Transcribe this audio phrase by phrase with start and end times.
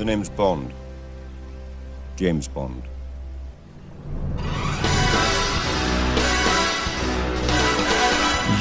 [0.00, 0.66] The name's Bond.
[2.16, 2.82] James Bond.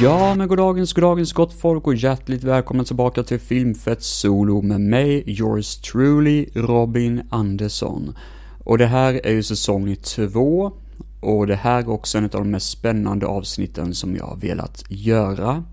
[0.01, 5.23] Ja, men goddagens, goddagens gott folk och hjärtligt välkomna tillbaka till Filmfett Solo med mig,
[5.25, 8.17] yours truly, Robin Andersson.
[8.63, 10.71] Och det här är ju säsong två
[11.19, 14.83] och det här är också en av de mest spännande avsnitten som jag har velat
[14.89, 15.63] göra.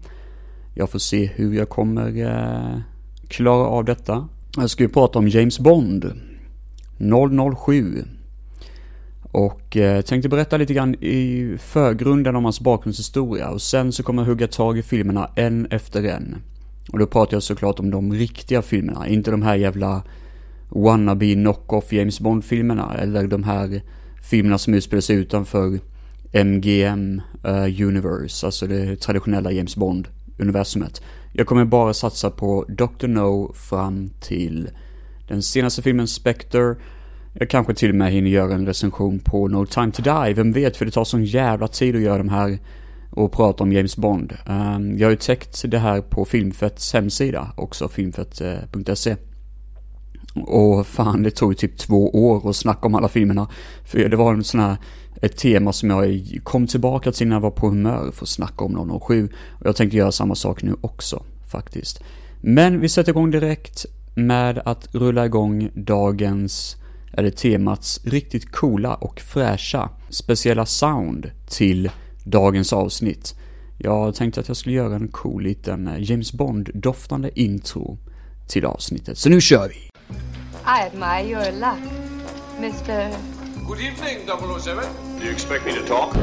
[0.74, 2.80] Jag får se hur jag kommer eh,
[3.28, 4.28] klara av detta.
[4.58, 6.12] Jag ska ju prata om James Bond
[7.56, 8.04] 007
[9.22, 13.48] och eh, tänkte berätta lite grann i förgrunden om hans bakgrundshistoria.
[13.50, 16.36] Och sen så kommer jag hugga tag i filmerna en efter en.
[16.92, 20.02] Och då pratar jag såklart om de riktiga filmerna, inte de här jävla
[20.68, 22.94] wannabe knock-off James Bond-filmerna.
[22.98, 23.82] Eller de här
[24.22, 25.78] filmerna som utspelar sig utanför
[26.44, 31.02] MGM uh, eh, Universe, alltså det traditionella James Bond-universumet.
[31.38, 33.06] Jag kommer bara satsa på Dr.
[33.06, 34.70] No fram till
[35.28, 36.76] den senaste filmen Spectre
[37.38, 40.52] jag kanske till och med hinner göra en recension på No Time To Die, vem
[40.52, 42.58] vet för det tar sån jävla tid att göra de här
[43.10, 44.32] och prata om James Bond.
[44.46, 49.16] Ehm, jag har ju täckt det här på Filmfetts hemsida också, filmfett.se.
[50.34, 53.48] Och fan, det tog ju typ två år att snacka om alla filmerna.
[53.84, 54.76] För det var en sån här,
[55.22, 58.64] ett tema som jag kom tillbaka till när jag var på humör för att snacka
[58.64, 59.28] om 007.
[59.60, 62.02] Och jag tänkte göra samma sak nu också, faktiskt.
[62.40, 66.76] Men vi sätter igång direkt med att rulla igång dagens
[67.22, 71.90] det temats riktigt coola och fräscha speciella sound till
[72.24, 73.34] dagens avsnitt.
[73.78, 77.98] Jag tänkte att jag skulle göra en cool liten eh, James Bond-doftande intro
[78.48, 79.18] till avsnittet.
[79.18, 79.76] Så nu kör vi!
[79.76, 81.92] I admire your luck,
[82.58, 83.12] Mr...
[83.66, 84.18] Good evening,
[84.60, 85.05] 007.
[85.18, 86.14] Do you expect me to talk?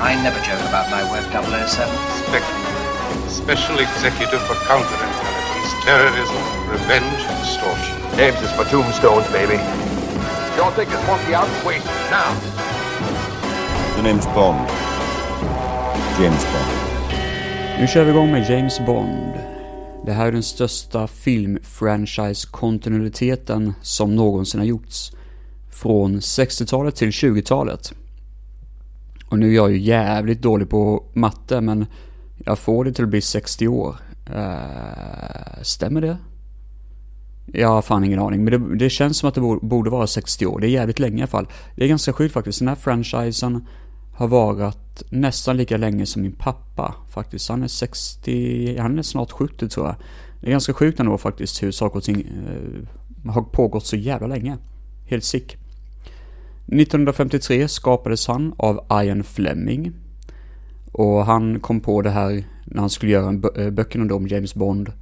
[0.00, 1.96] I never joke about my work, 007.
[2.24, 5.40] Spectre, Special Executive for Counterintelligence
[5.82, 6.36] terrorism,
[6.68, 7.96] revenge, extortion.
[8.16, 9.56] Names is for tombstones, baby.
[10.56, 12.34] Don't take this monkey out and waste it now.
[13.96, 14.68] The name's Bond.
[16.18, 16.70] James Bond.
[17.78, 19.49] Nu kör vi igång med James Bond.
[20.06, 25.12] Det här är den största filmfranchise-kontinuiteten som någonsin har gjorts.
[25.70, 27.92] Från 60-talet till 20-talet.
[29.30, 31.86] Och nu är jag ju jävligt dålig på matte, men
[32.44, 33.96] jag får det till att bli 60 år.
[34.30, 36.16] Uh, stämmer det?
[37.46, 40.46] Jag har fan ingen aning, men det, det, känns som att det borde vara 60
[40.46, 40.60] år.
[40.60, 41.48] Det är jävligt länge i alla fall.
[41.76, 42.58] Det är ganska sjukt faktiskt.
[42.58, 43.66] Den här franchisen
[44.20, 47.48] har varit nästan lika länge som min pappa faktiskt.
[47.48, 49.96] Han är 60, han är snart 70 tror jag.
[50.40, 54.26] Det är ganska sjukt ändå faktiskt hur saker och ting eh, har pågått så jävla
[54.26, 54.58] länge.
[55.06, 55.56] Helt sick.
[56.66, 59.92] 1953 skapades han av Ian Fleming.
[60.92, 64.92] Och han kom på det här när han skulle göra eh, böckerna om James Bond.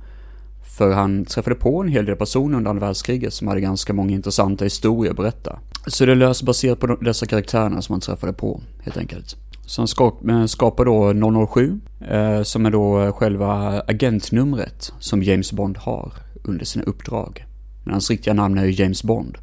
[0.79, 4.13] För han träffade på en hel del personer under andra världskriget som hade ganska många
[4.13, 5.59] intressanta historier att berätta.
[5.87, 9.37] Så det löser baserat på dessa karaktärerna som han träffade på, helt enkelt.
[9.69, 15.53] Så han eh, skapar då 007, eh, som är då eh, själva agentnumret som James
[15.53, 16.13] Bond har
[16.45, 17.47] under sina uppdrag.
[17.85, 19.39] Men hans riktiga namn är ju James Bond.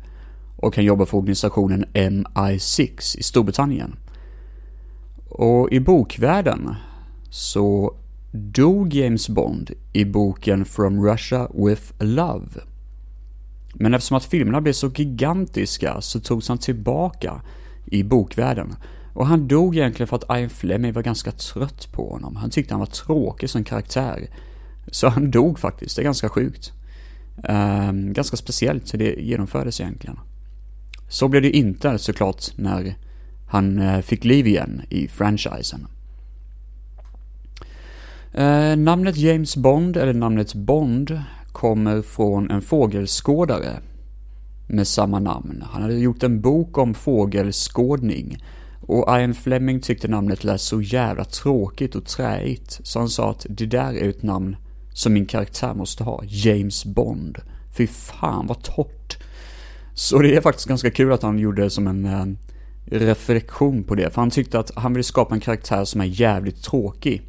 [0.57, 3.95] Och han jobbar för organisationen MI6 i Storbritannien.
[5.29, 6.75] Och i bokvärlden
[7.29, 7.95] så
[8.31, 12.47] dog James Bond i boken From Russia with Love.
[13.79, 17.41] Men eftersom att filmerna blev så gigantiska så togs han tillbaka
[17.85, 18.75] i bokvärlden.
[19.13, 22.35] Och han dog egentligen för att Ian Fleming var ganska trött på honom.
[22.35, 24.27] Han tyckte han var tråkig som karaktär.
[24.87, 26.71] Så han dog faktiskt, det är ganska sjukt.
[27.43, 30.19] Ehm, ganska speciellt så det genomfördes egentligen.
[31.09, 32.95] Så blev det inte såklart när
[33.47, 35.87] han eh, fick liv igen i franchisen.
[38.33, 41.21] Eh, namnet James Bond, eller namnet Bond,
[41.55, 43.79] kommer från en fågelskådare
[44.67, 45.63] med samma namn.
[45.71, 48.37] Han hade gjort en bok om fågelskådning
[48.81, 53.45] och Ian Fleming tyckte namnet lät så jävla tråkigt och träigt så han sa att
[53.49, 54.55] det där är ett namn
[54.93, 57.37] som min karaktär måste ha, James Bond.
[57.77, 59.17] Fy fan vad torrt.
[59.93, 62.25] Så det är faktiskt ganska kul att han gjorde det som en eh,
[62.85, 66.63] reflektion på det, för han tyckte att han ville skapa en karaktär som är jävligt
[66.63, 67.21] tråkig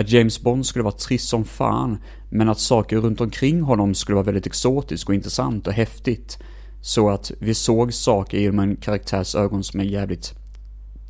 [0.00, 1.98] att James Bond skulle vara trist som fan,
[2.30, 6.38] men att saker runt omkring honom skulle vara väldigt exotiskt och intressant och häftigt.
[6.82, 10.34] Så att vi såg saker genom en karaktärs ögon som är jävligt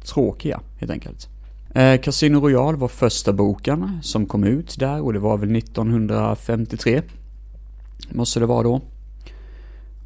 [0.04, 1.28] tråkiga, helt enkelt.
[1.74, 7.02] Eh, Casino Royale var första boken som kom ut där och det var väl 1953.
[8.10, 8.80] Måste det vara då.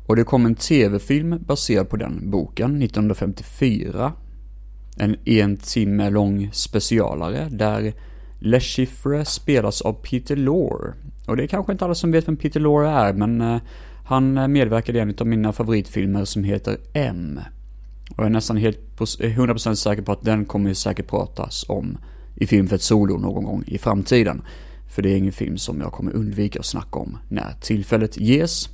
[0.06, 4.12] Och det kom en tv-film baserad på den boken 1954.
[4.96, 7.94] En en timme lång specialare där
[8.38, 10.92] Le Chiffre spelas av Peter Lore.
[11.26, 13.60] Och det är kanske inte alla som vet vem Peter Lore är, men eh,
[14.04, 17.40] han eh, medverkade i en av mina favoritfilmer som heter M.
[18.10, 21.64] Och jag är nästan helt 100% eh, säker på att den kommer ju säkert pratas
[21.68, 21.98] om
[22.36, 24.42] i film för ett Solo någon gång i framtiden.
[24.88, 28.68] För det är ingen film som jag kommer undvika att snacka om när tillfället ges.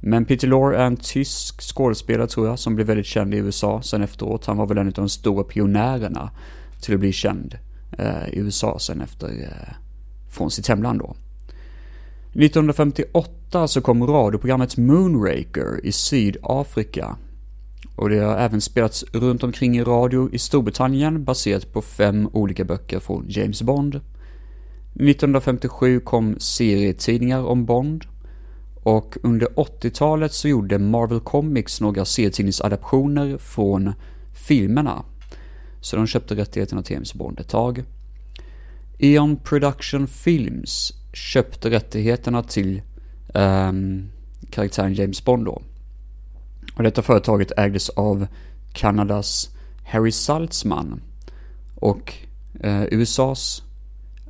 [0.00, 3.82] Men Peter Lorre är en tysk skådespelare tror jag, som blev väldigt känd i USA
[3.82, 4.46] sen efteråt.
[4.46, 6.30] Han var väl en av de stora pionjärerna
[6.80, 7.58] till att bli känd
[7.98, 9.74] Eh, i USA sen efter, eh,
[10.30, 11.16] från sitt hemland då.
[12.32, 17.16] 1958 så kom radioprogrammet Moonraker i Sydafrika.
[17.96, 22.64] Och det har även spelats runt omkring i radio i Storbritannien baserat på fem olika
[22.64, 24.00] böcker från James Bond.
[24.94, 28.04] 1957 kom serietidningar om Bond.
[28.82, 33.92] Och under 80-talet så gjorde Marvel Comics några serietidningsadaptioner från
[34.34, 35.04] filmerna.
[35.82, 37.84] Så de köpte rättigheterna till James Bond ett tag.
[38.98, 42.82] Eon Production Films köpte rättigheterna till
[43.34, 44.10] um,
[44.50, 45.62] karaktären James Bond då.
[46.76, 48.26] Och detta företaget ägdes av
[48.72, 49.50] Kanadas
[49.84, 51.02] Harry Saltzman
[51.74, 52.14] och
[52.60, 53.62] eh, USAs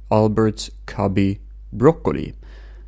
[0.09, 1.39] Albert Cubby
[1.71, 2.33] Broccoli.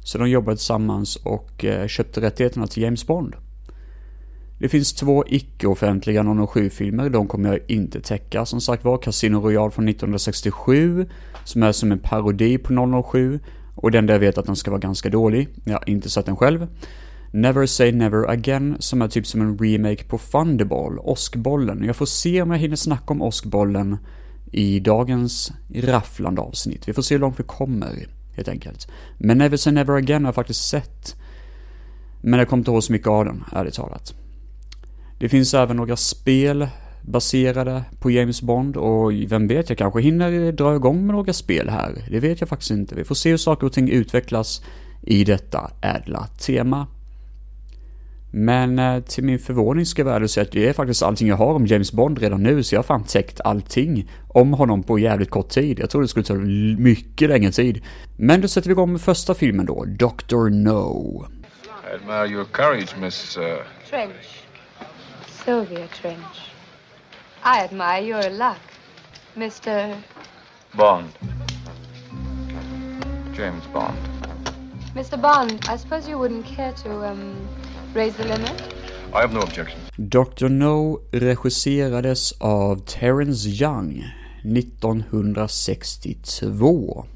[0.01, 3.35] Så de jobbade tillsammans och eh, köpte rättigheterna till James Bond.
[4.59, 8.47] Det finns två icke-offentliga 007-filmer, de kommer jag inte täcka.
[8.47, 11.07] Som sagt var, Casino Royale från 1967,
[11.45, 13.41] som är som en parodi på 007,
[13.75, 15.49] och den där jag vet att den ska vara ganska dålig.
[15.65, 16.67] Jag har inte sett den själv.
[17.33, 21.85] Never Say Never Again, som är typ som en remake på Thunderball, Åskbollen.
[21.85, 23.99] Jag får se om jag hinner snacka om Åskbollen
[24.53, 26.89] i dagens rafflande avsnitt.
[26.89, 28.89] Vi får se hur långt vi kommer, helt enkelt.
[29.19, 31.17] Men Never Say Never Again har jag faktiskt sett.
[32.21, 34.15] Men jag kommer inte ihåg så mycket av den, ärligt talat.
[35.25, 36.69] Det finns även några spel
[37.03, 41.69] baserade på James Bond och vem vet, jag kanske hinner dra igång med några spel
[41.69, 42.05] här.
[42.11, 42.95] Det vet jag faktiskt inte.
[42.95, 44.65] Vi får se hur saker och ting utvecklas
[45.03, 46.87] i detta ädla tema.
[48.33, 51.37] Men eh, till min förvåning ska jag väl säga att det är faktiskt allting jag
[51.37, 54.99] har om James Bond redan nu, så jag har fan täckt allting om honom på
[54.99, 55.79] jävligt kort tid.
[55.79, 56.35] Jag trodde det skulle ta
[56.83, 57.83] mycket längre tid.
[58.17, 60.49] Men då sätter vi igång med första filmen då, Dr.
[60.51, 61.27] No.
[61.63, 63.39] I admire your courage, Miss.
[63.39, 63.45] Uh...
[63.91, 64.44] Trench.
[65.45, 66.51] Sylvia Trench.
[67.43, 68.61] I admire your luck,
[69.37, 69.95] Mr.
[70.75, 71.11] Bond.
[73.35, 73.99] James Bond.
[74.95, 75.21] Mr.
[75.21, 77.47] Bond, I suppose you wouldn't care to, um,
[77.95, 78.63] raise the limit?
[79.13, 79.79] I have no objection.
[80.09, 80.49] Dr.
[80.49, 84.05] No regisserades av Terence Young
[84.45, 87.07] 1962.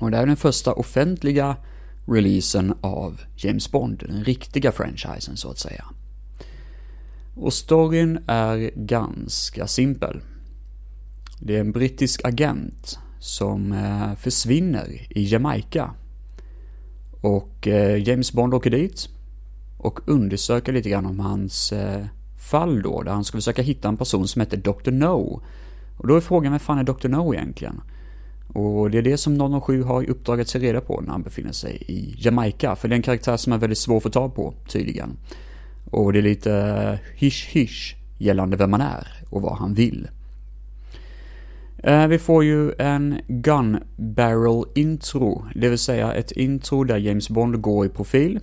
[0.00, 1.56] Och det är den första offentliga
[2.06, 5.84] releasen av James Bond, den riktiga franchisen så att säga.
[7.40, 10.20] Och storyn är ganska simpel.
[11.40, 15.90] Det är en brittisk agent som eh, försvinner i Jamaica.
[17.20, 19.08] Och eh, James Bond åker dit
[19.78, 22.04] och undersöker lite grann om hans eh,
[22.50, 24.90] fall då, där han ska försöka hitta en person som heter Dr.
[24.90, 25.42] No.
[25.98, 27.08] Och då är frågan, vem fan är Dr.
[27.08, 27.80] No egentligen?
[28.54, 31.22] Och det är det som 007 har i uppdrag att se reda på när han
[31.22, 34.10] befinner sig i Jamaica, för det är en karaktär som är väldigt svår att få
[34.10, 35.16] tag på, tydligen.
[35.90, 40.08] Och det är lite eh, hysch-hysch gällande vem man är och vad han vill.
[41.82, 47.28] Eh, vi får ju en Gun Barrel intro, det vill säga ett intro där James
[47.30, 48.40] Bond går i profil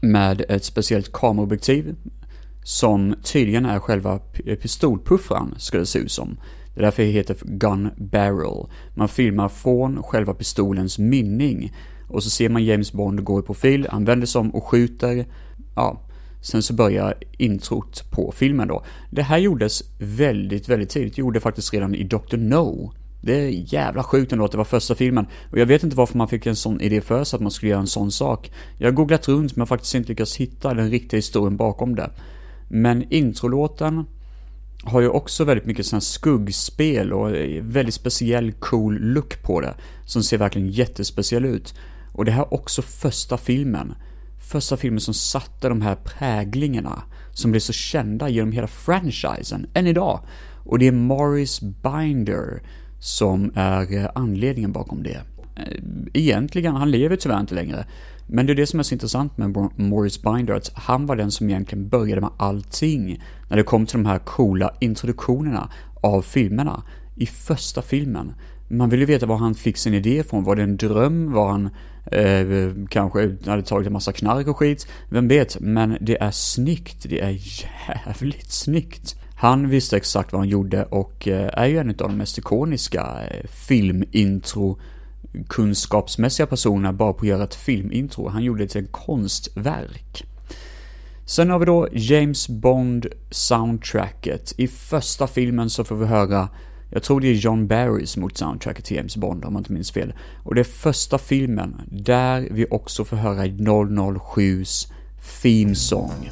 [0.00, 1.94] med ett speciellt kameraobjektiv
[2.64, 4.18] som tydligen är själva
[4.62, 6.36] pistolpuffran, ska det se ut som.
[6.74, 8.66] Det är därför det heter Gun Barrel.
[8.94, 11.72] Man filmar från själva pistolens mynning
[12.08, 15.26] och så ser man James Bond gå i profil, han vänder sig om och skjuter.
[15.76, 16.00] Ja,
[16.42, 18.84] sen så börjar introt på filmen då.
[19.10, 21.18] Det här gjordes väldigt, väldigt tidigt.
[21.18, 22.36] Gjorde faktiskt redan i Dr.
[22.36, 22.92] No.
[23.20, 25.26] Det är jävla sjukt ändå att det var första filmen.
[25.50, 27.70] Och jag vet inte varför man fick en sån idé för sig att man skulle
[27.70, 28.52] göra en sån sak.
[28.78, 32.10] Jag har googlat runt men har faktiskt inte lyckats hitta den riktiga historien bakom det.
[32.68, 34.04] Men introlåten
[34.84, 39.74] har ju också väldigt mycket sån här skuggspel och väldigt speciell cool look på det.
[40.06, 41.74] Som ser verkligen jättespeciell ut.
[42.12, 43.94] Och det här är också första filmen.
[44.42, 49.86] Första filmen som satte de här präglingarna som blev så kända genom hela franchisen, än
[49.86, 50.20] idag.
[50.64, 52.62] Och det är Morris Binder
[53.00, 55.20] som är eh, anledningen bakom det.
[55.56, 55.82] Eh,
[56.12, 57.86] egentligen, han lever tyvärr inte längre.
[58.26, 61.30] Men det är det som är så intressant med Morris Binder, att han var den
[61.30, 65.70] som egentligen började med allting när det kom till de här coola introduktionerna
[66.02, 66.82] av filmerna
[67.16, 68.32] i första filmen.
[68.68, 70.44] Man vill ju veta var han fick sin idé ifrån.
[70.44, 71.32] Var det en dröm?
[71.32, 71.70] Var han
[72.12, 74.86] eh, kanske hade tagit en massa knark och skit?
[75.08, 75.60] Vem vet?
[75.60, 77.06] Men det är snyggt.
[77.08, 77.38] Det är
[77.88, 79.16] jävligt snyggt.
[79.36, 83.18] Han visste exakt vad han gjorde och eh, är ju en av de mest ikoniska
[83.30, 84.78] eh, filmintro
[85.48, 88.28] kunskapsmässiga personerna bara på att göra ett filmintro.
[88.28, 90.24] Han gjorde det till ett konstverk.
[91.26, 94.54] Sen har vi då James Bond soundtracket.
[94.56, 96.48] I första filmen så får vi höra,
[96.92, 99.72] jag tror det är John Barry som gjort soundtracket till James Bond om jag inte
[99.72, 100.14] minns fel.
[100.44, 104.92] Och det är första filmen där vi också får höra 007s
[105.42, 106.30] theme song.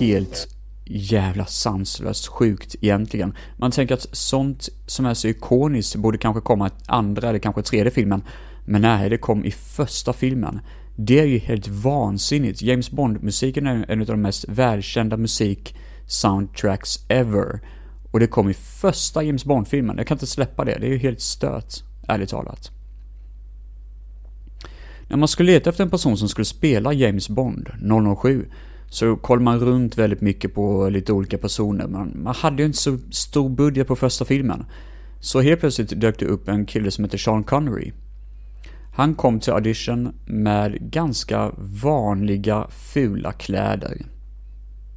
[0.00, 0.55] helt
[0.86, 3.34] jävla sanslöst sjukt egentligen.
[3.56, 7.62] Man tänker att sånt som är så ikoniskt borde kanske komma i andra eller kanske
[7.62, 8.22] tredje filmen.
[8.64, 10.60] Men nej, det kom i första filmen.
[10.96, 12.62] Det är ju helt vansinnigt.
[12.62, 17.60] James Bond-musiken är en av de mest välkända musik-soundtracks ever.
[18.10, 19.96] Och det kom i första James Bond-filmen.
[19.98, 20.78] Jag kan inte släppa det.
[20.80, 21.74] Det är ju helt stört,
[22.08, 22.70] ärligt talat.
[25.08, 27.68] När man skulle leta efter en person som skulle spela James Bond
[28.22, 28.46] 007
[28.88, 31.86] så kollade man runt väldigt mycket på lite olika personer.
[31.86, 34.64] Man, man hade ju inte så stor budget på första filmen.
[35.20, 37.92] Så helt plötsligt dök det upp en kille som heter Sean Connery.
[38.96, 44.06] Han kom till audition med ganska vanliga fula kläder.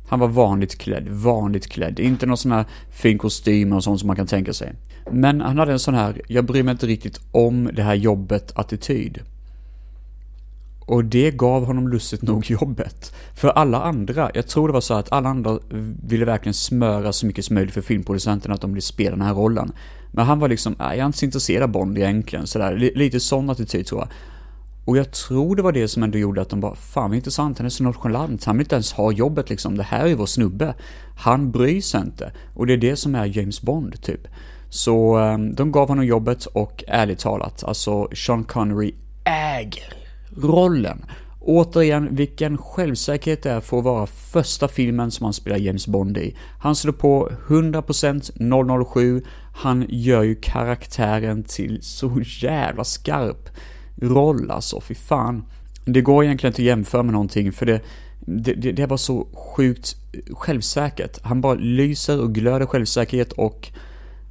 [0.10, 2.00] Han var vanligt klädd, vanligt klädd.
[2.00, 4.74] Inte någon sån här fin kostym och sånt som man kan tänka sig.
[5.12, 8.52] Men han hade en sån här, jag bryr mig inte riktigt om det här jobbet
[8.56, 9.20] attityd.
[10.90, 13.14] Och det gav honom lustigt nog jobbet.
[13.36, 15.60] För alla andra, jag tror det var så att alla andra
[16.04, 19.34] ville verkligen smöra så mycket som möjligt för filmproducenterna att de ville spela den här
[19.34, 19.72] rollen.
[20.12, 22.92] Men han var liksom, jag är inte så intresserad av Bond egentligen, sådär.
[22.96, 24.10] Lite sån attityd tror jag.
[24.86, 27.58] Och jag tror det var det som ändå gjorde att de bara, fan vad intressant,
[27.58, 30.16] han är så nonchalant, han vill inte ens ha jobbet liksom, det här är ju
[30.16, 30.76] vår snubbe.
[31.18, 32.32] Han bryr sig inte.
[32.54, 34.28] Och det är det som är James Bond, typ.
[34.70, 38.94] Så ehm, de gav honom jobbet och ärligt talat, alltså Sean Connery
[39.26, 39.99] äger
[40.38, 41.06] rollen.
[41.42, 46.18] Återigen, vilken självsäkerhet det är för att vara första filmen som han spelar James Bond
[46.18, 46.36] i.
[46.60, 49.24] Han slår på 100% 007,
[49.56, 53.50] han gör ju karaktären till så jävla skarp
[54.02, 55.46] roll alltså, fy fan.
[55.86, 57.82] Det går egentligen inte att jämföra med någonting för det,
[58.20, 59.96] det, det, det är bara så sjukt
[60.32, 61.18] självsäkert.
[61.22, 63.72] Han bara lyser och glöder självsäkerhet och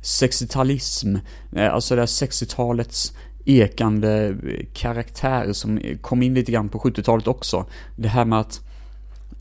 [0.02, 1.18] 60-talism,
[1.52, 3.12] eh, alltså det här 60-talets
[3.48, 4.36] ekande
[4.72, 7.66] karaktär som kom in lite grann på 70-talet också.
[7.96, 8.60] Det här med att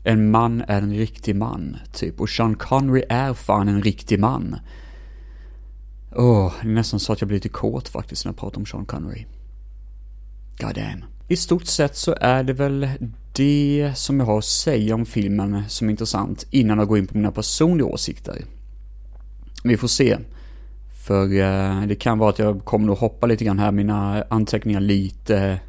[0.04, 2.20] en man är en riktig man, typ.
[2.20, 4.56] Och Sean Connery är fan en riktig man.
[6.16, 8.58] Åh, oh, det är nästan så att jag blir lite kåt faktiskt när jag pratar
[8.58, 9.24] om Sean Connery.
[10.60, 11.04] God damn.
[11.28, 12.88] I stort sett så är det väl
[13.32, 17.06] det som jag har att säga om filmen som är intressant innan jag går in
[17.06, 18.44] på mina personliga åsikter.
[19.64, 20.18] Vi får se.
[21.08, 24.80] För eh, det kan vara att jag kommer att hoppa lite grann här, mina anteckningar
[24.80, 25.60] lite,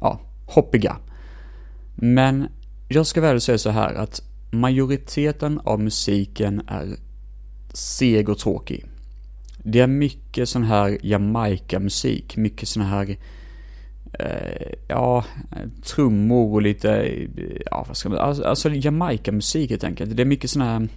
[0.00, 0.96] ja, hoppiga.
[1.94, 2.48] Men
[2.88, 6.96] jag ska väl säga så här att majoriteten av musiken är
[7.72, 8.84] seg och tråkig.
[9.62, 13.16] Det är mycket sån här Jamaica-musik, mycket sån här,
[14.12, 15.24] eh, ja,
[15.84, 17.18] trummor och lite,
[17.70, 20.16] ja vad ska man, alltså, alltså Jamaica-musik helt enkelt.
[20.16, 20.88] Det är mycket sån här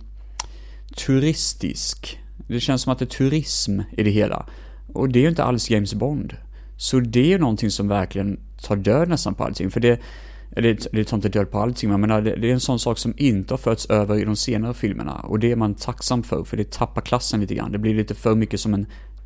[0.95, 2.19] turistisk
[2.53, 4.45] det känns som att det är turism i det hela.
[4.93, 6.37] Och det är ju inte alls James Bond.
[6.77, 9.71] Så det är ju någonting som verkligen tar död nästan på allting.
[9.71, 9.99] För det,
[10.49, 12.97] det, det tar inte död på allting, men menar, det, det är en sån sak
[12.97, 15.13] som inte har förts över i de senare filmerna.
[15.13, 17.71] Och det är man tacksam för, för det tappar klassen lite grann.
[17.71, 18.85] Det blir lite för mycket som en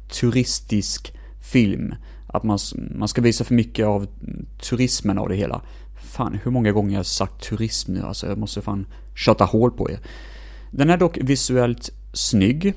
[0.09, 1.13] turistisk
[1.51, 1.95] film.
[2.27, 2.59] Att man,
[2.95, 4.07] man ska visa för mycket av
[4.61, 5.61] turismen av det hela.
[6.03, 8.01] Fan, hur många gånger har jag sagt turism nu?
[8.01, 9.99] Alltså, jag måste fan köta hål på er.
[10.71, 12.73] Den är dock visuellt snygg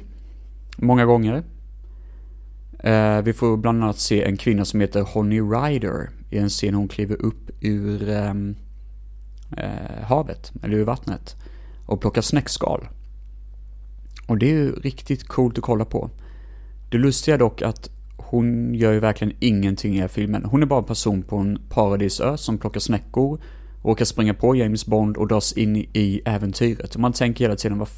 [0.83, 1.43] många gånger.
[2.79, 6.75] Eh, vi får bland annat se en kvinna som heter Honey Rider i en scen
[6.75, 8.57] hon kliver upp ur ehm,
[9.57, 11.37] eh, havet, eller ur vattnet,
[11.87, 12.89] och plockar snäckskal.
[14.27, 16.11] Och det är ju riktigt coolt att kolla på.
[16.91, 20.45] Det lustiga dock att hon gör ju verkligen ingenting i den här filmen.
[20.45, 23.41] Hon är bara en person på en paradisö som plockar snäckor,
[23.83, 26.95] råkar springa på James Bond och dras in i äventyret.
[26.95, 27.89] Och man tänker hela tiden, vad,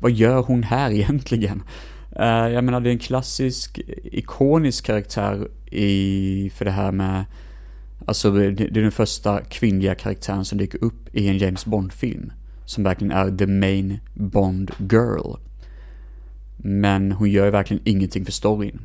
[0.00, 1.62] vad gör hon här egentligen?
[2.20, 7.24] Uh, jag menar, det är en klassisk, ikonisk karaktär i, för det här med,
[8.06, 12.32] alltså det, det är den första kvinnliga karaktären som dyker upp i en James Bond-film.
[12.64, 15.36] Som verkligen är the main Bond girl.
[16.56, 18.80] Men hon gör ju verkligen ingenting för storyn.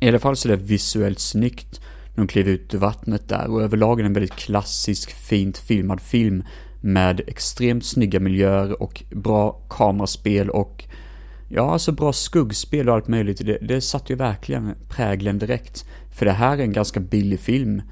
[0.00, 3.50] I alla fall så är det visuellt snyggt när hon kliver ut ur vattnet där
[3.50, 6.44] och överlag är det en väldigt klassisk, fint filmad film
[6.80, 10.84] med extremt snygga miljöer och bra kameraspel och
[11.48, 13.46] Ja, alltså bra skuggspel och allt möjligt.
[13.46, 15.84] Det, det satte ju verkligen prägeln direkt.
[16.12, 17.82] För det här är en ganska billig film.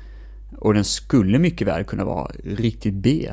[0.59, 3.31] Och den skulle mycket väl kunna vara riktigt B,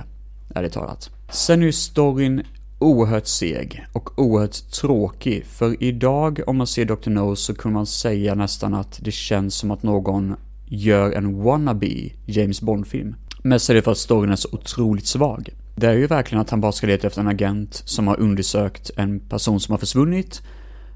[0.56, 1.10] ärligt talat.
[1.32, 2.44] Sen är ju storyn
[2.80, 5.46] oerhört seg och oerhört tråkig.
[5.46, 7.10] För idag, om man ser Dr.
[7.10, 10.36] No, så kunde man säga nästan att det känns som att någon
[10.66, 13.16] gör en wannabe James Bond-film.
[13.44, 15.50] Mest är det för att storyn är så otroligt svag.
[15.76, 18.92] Det är ju verkligen att han bara ska leta efter en agent som har undersökt
[18.98, 20.42] en person som har försvunnit.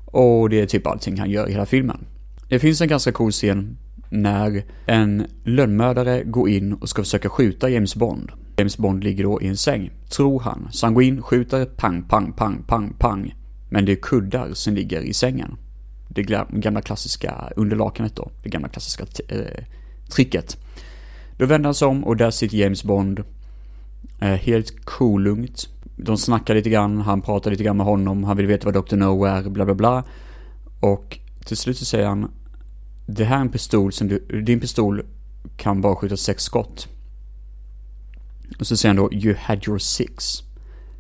[0.06, 2.06] Och det är typ allting han gör i hela filmen.
[2.50, 3.78] Det finns en ganska cool scen
[4.10, 8.32] när en lönnmördare går in och ska försöka skjuta James Bond.
[8.58, 10.68] James Bond ligger då i en säng, tror han.
[10.72, 13.36] Så han går in, skjuter, pang, pang, pang, pang, pang.
[13.70, 15.58] Men det är kuddar som ligger i sängen.
[16.08, 19.64] Det gamla klassiska underlakanet då, det gamla klassiska eh,
[20.10, 20.58] tricket.
[21.38, 23.24] Då vänder han sig om och där sitter James Bond
[24.20, 25.70] helt kolugnt.
[25.98, 28.96] De snackar lite grann, han pratar lite grann med honom, han vill veta vad Dr.
[28.96, 30.04] No är, bla bla bla.
[30.80, 32.32] Och till slut så säger han
[33.06, 35.02] Det här är en pistol som du, din pistol
[35.58, 36.88] kan bara skjuta sex skott.
[38.60, 40.44] Och så säger han då You had your six.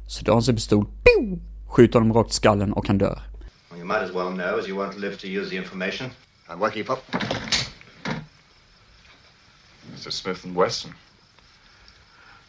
[0.08, 3.22] Så drar han sin pistol, pew, skjuter honom rakt i skallen och han dör.
[3.70, 6.10] Well, you might as well know as you won't live to use the information.
[6.58, 7.00] What keep up?
[9.96, 10.12] Mr.
[10.12, 10.92] Smith and Wesson.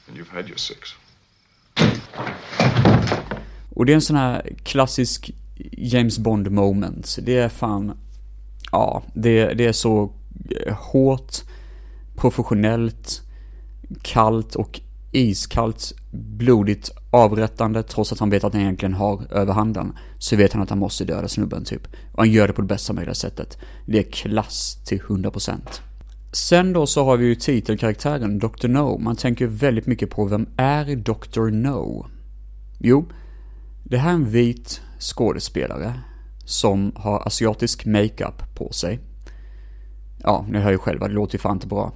[0.09, 0.95] And you've had your six.
[3.71, 5.31] Och det är en sån här klassisk
[5.73, 7.19] James Bond moment.
[7.23, 7.99] Det är fan,
[8.73, 10.13] ja, det, det är så
[10.67, 11.33] eh, hårt,
[12.17, 13.23] professionellt,
[14.03, 14.81] kallt och
[15.13, 19.99] iskallt, blodigt avrättande trots att han vet att han egentligen har överhanden.
[20.19, 21.87] Så vet han att han måste döda snubben typ.
[22.13, 23.59] Och han gör det på det bästa möjliga sättet.
[23.87, 25.59] Det är klass till 100%.
[26.37, 28.69] Sen då så har vi ju titelkaraktären Dr.
[28.69, 28.99] No.
[28.99, 31.51] Man tänker väldigt mycket på vem är Dr.
[31.51, 32.07] No?
[32.79, 33.09] Jo,
[33.85, 36.01] det här är en vit skådespelare
[36.45, 39.01] som har asiatisk makeup på sig.
[40.23, 41.93] Ja, ni hör ju själva, det låter ju fan inte bra.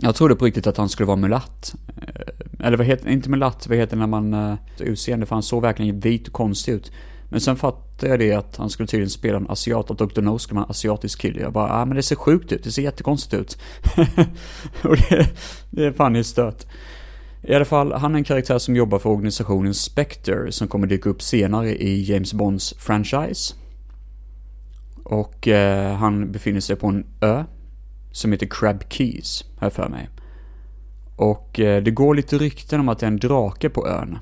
[0.00, 1.74] Jag trodde på riktigt att han skulle vara mulatt.
[1.96, 5.42] Eh, eller vad heter, inte mulatt, vad heter det när man, eh, utseende, för han
[5.42, 6.92] såg verkligen vit och konstig ut.
[7.30, 10.20] Men sen fattade jag det att han skulle tydligen spela en asiat, att Dr.
[10.20, 11.40] No skulle vara en asiatisk kille.
[11.40, 13.58] Jag bara, ah men det ser sjukt ut, det ser jättekonstigt ut.
[14.84, 15.28] och det,
[15.70, 16.66] det är fan i stöt.
[17.42, 21.10] I alla fall, han är en karaktär som jobbar för organisationen Spectre som kommer dyka
[21.10, 23.54] upp senare i James Bonds franchise.
[25.04, 27.44] Och eh, han befinner sig på en ö
[28.12, 30.08] som heter Crab Keys, här för mig.
[31.16, 34.18] Och eh, det går lite rykten om att det är en drake på ön.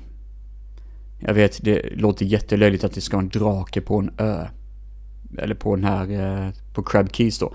[1.19, 4.45] Jag vet, det låter jättelöjligt att det ska vara en drake på en ö.
[5.37, 6.11] Eller på den här,
[6.45, 7.53] eh, på Crab Keys då.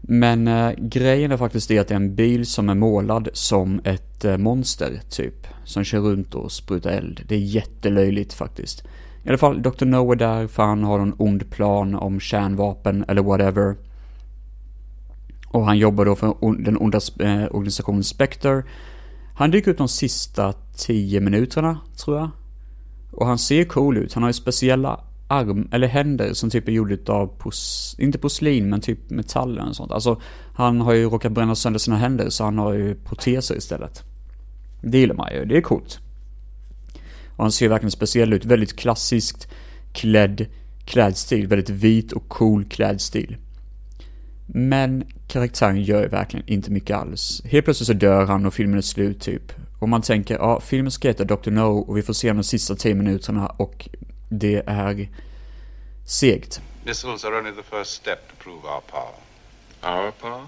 [0.00, 3.80] Men eh, grejen är faktiskt det att det är en bil som är målad som
[3.84, 5.46] ett eh, monster, typ.
[5.64, 7.22] Som kör runt och sprutar eld.
[7.28, 8.84] Det är jättelöjligt faktiskt.
[9.24, 9.84] I alla fall, Dr.
[9.84, 13.76] No är där för han har en ond plan om kärnvapen eller whatever.
[15.48, 18.62] Och han jobbar då för den onda eh, organisationen Spectre.
[19.34, 22.30] Han dyker ut de sista tio minuterna, tror jag.
[23.10, 24.14] Och han ser cool ut.
[24.14, 28.70] Han har ju speciella arm, eller händer som typ är gjorda av, pos, inte porslin,
[28.70, 29.92] men typ metall eller sånt.
[29.92, 30.20] Alltså,
[30.54, 34.02] han har ju råkat bränna sönder sina händer så han har ju proteser istället.
[34.82, 35.98] Det gillar man ju, det är coolt.
[37.36, 39.48] Och han ser verkligen speciell ut, väldigt klassiskt
[39.92, 40.46] klädd
[40.86, 43.36] klädstil, väldigt vit och cool klädstil.
[44.46, 47.42] Men karaktären gör ju verkligen inte mycket alls.
[47.44, 49.52] Helt plötsligt så dör han och filmen är slut typ.
[49.78, 51.50] Och man tänker, ja, filmen ska heta Dr.
[51.50, 53.88] No och vi får se de sista tio minuterna och
[54.28, 55.08] det är
[56.04, 56.60] segt.
[56.84, 59.14] Missiles are only the first step to prove our power.
[59.82, 60.46] Our power?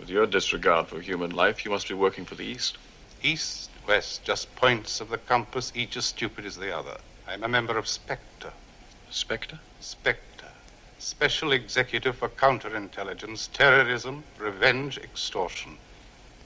[0.00, 2.78] With your disregard for human life, you must be working for the East.
[3.22, 6.96] East, west, just points of the compass, each as stupid as the other.
[7.28, 8.52] I'm a member of Spectre.
[9.10, 9.58] Spectre?
[9.80, 10.48] Spectre.
[10.98, 15.76] Special Executive for Counterintelligence, Terrorism, Revenge, Extortion.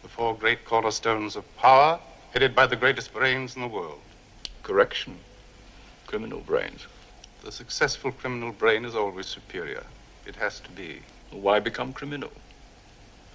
[0.09, 1.99] The four great cornerstones of power,
[2.33, 4.01] headed by the greatest brains in the world.
[4.63, 5.13] Correction.
[6.07, 6.87] Criminal brains.
[7.45, 9.83] The successful criminal brain is always superior.
[10.27, 11.03] It has to be.
[11.31, 12.31] Why become criminal?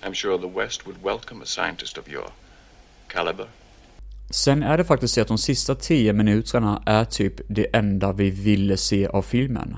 [0.03, 2.27] I'm sure the West would welcome a scientist of your
[3.07, 3.47] caliber.
[4.29, 8.29] Sen är det faktiskt så att de sista tio minuterna är typ det enda vi
[8.29, 9.77] ville se av filmen.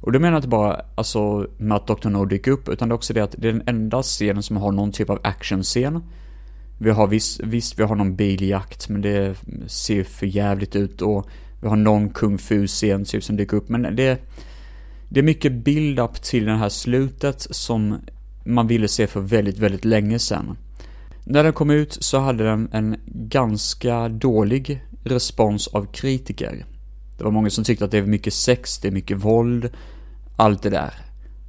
[0.00, 2.08] Och då menar jag inte bara alltså, med att Dr.
[2.08, 4.56] No dyker upp, utan det är också det att det är den enda scenen som
[4.56, 6.02] har någon typ av actionscen.
[6.78, 11.28] Vi har visst, visst, vi har någon biljakt, men det ser för jävligt ut och
[11.62, 14.20] vi har någon kung fu-scen typ som dyker upp, men det,
[15.08, 17.98] det är mycket build-up till det här slutet som
[18.44, 20.56] man ville se för väldigt, väldigt länge sedan.
[21.24, 26.66] När den kom ut så hade den en ganska dålig respons av kritiker.
[27.18, 29.70] Det var många som tyckte att det är mycket sex, det är mycket våld,
[30.36, 30.94] allt det där.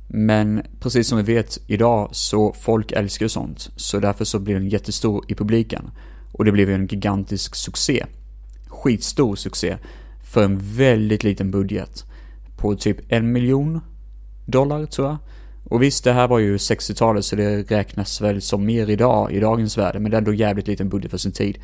[0.07, 3.71] Men precis som vi vet idag så folk älskar ju sånt.
[3.75, 5.91] Så därför så blir den jättestor i publiken.
[6.31, 8.05] Och det blev ju en gigantisk succé.
[8.67, 9.77] Skitstor succé.
[10.23, 12.03] För en väldigt liten budget.
[12.57, 13.81] På typ en miljon
[14.45, 15.17] dollar tror jag.
[15.69, 19.39] Och visst, det här var ju 60-talet så det räknas väl som mer idag, i
[19.39, 19.99] dagens värde.
[19.99, 21.57] Men det är ändå jävligt liten budget för sin tid.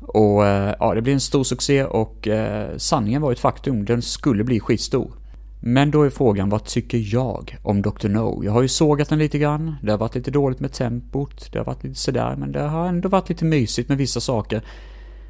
[0.00, 3.84] Och eh, ja, det blev en stor succé och eh, sanningen var ett faktum.
[3.84, 5.12] Den skulle bli skitstor.
[5.62, 8.08] Men då är frågan, vad tycker jag om Dr.
[8.08, 8.44] No?
[8.44, 11.58] Jag har ju sågat den lite grann, det har varit lite dåligt med tempot, det
[11.58, 14.62] har varit lite sådär, men det har ändå varit lite mysigt med vissa saker.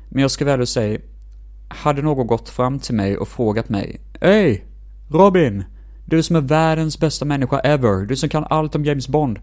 [0.08, 1.00] Men jag ska väl säga,
[1.68, 4.64] hade någon gått fram till mig och frågat mig, Hej!
[5.08, 5.64] Robin!
[6.04, 9.38] Du som är världens bästa människa ever, du som kan allt om James Bond.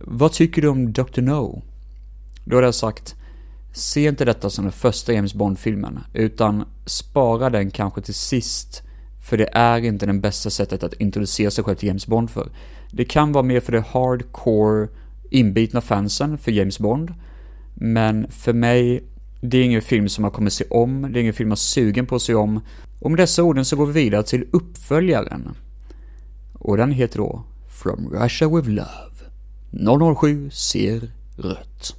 [0.00, 1.20] Vad tycker du om Dr.
[1.20, 1.62] No?
[2.44, 3.14] Då hade jag sagt,
[3.72, 8.82] se inte detta som den första James Bond-filmen, utan spara den kanske till sist
[9.30, 12.48] för det är inte det bästa sättet att introducera sig själv till James Bond för.
[12.92, 14.88] Det kan vara mer för det hardcore
[15.30, 17.14] inbitna fansen för James Bond.
[17.74, 19.04] Men för mig,
[19.40, 21.56] det är ingen film som man kommer se om, det är ingen film man är
[21.56, 22.60] sugen på att se om.
[23.00, 25.54] Och med dessa orden så går vi vidare till uppföljaren.
[26.52, 30.14] Och den heter då From Russia with Love.
[30.20, 31.96] 007 ser rött.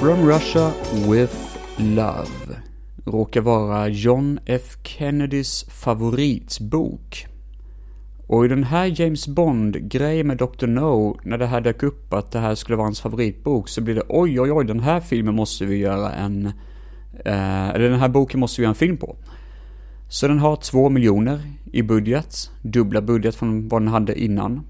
[0.00, 0.72] From Russia
[1.10, 1.34] with
[1.78, 2.56] Love
[3.04, 7.26] råkar vara John F Kennedys favoritbok.
[8.26, 10.66] Och i den här James Bond-grejen med Dr.
[10.66, 13.94] No, när det här dök upp att det här skulle vara hans favoritbok, så blir
[13.94, 16.46] det oj, oj, oj, den här filmen måste vi göra en...
[17.24, 19.16] Eh, eller den här boken måste vi göra en film på.
[20.08, 21.40] Så den har två miljoner
[21.72, 24.60] i budget, dubbla budget från vad den hade innan.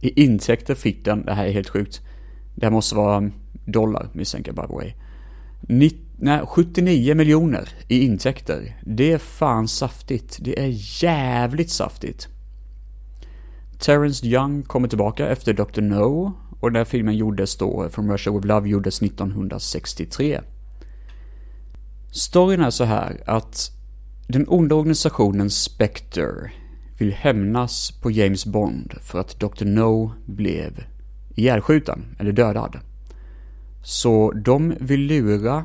[0.00, 2.00] I intäkter fick den, det här är helt sjukt,
[2.54, 3.30] det här måste vara
[3.64, 4.94] dollar misstänker jag by the way.
[5.60, 8.80] Ni, nej, 79 miljoner i intäkter.
[8.86, 10.38] Det är fan saftigt.
[10.40, 12.28] Det är jävligt saftigt.
[13.78, 15.80] Terrence Young kommer tillbaka efter Dr.
[15.80, 20.40] No och den här filmen gjordes då, From Russia With Love gjordes 1963.
[22.12, 23.70] Storyn är så här att
[24.26, 26.50] den onda organisationen Spectre
[26.98, 29.64] vill hämnas på James Bond för att Dr.
[29.64, 30.84] No blev
[31.34, 32.78] ihjälskjuten, eller dödad.
[33.82, 35.64] Så de vill lura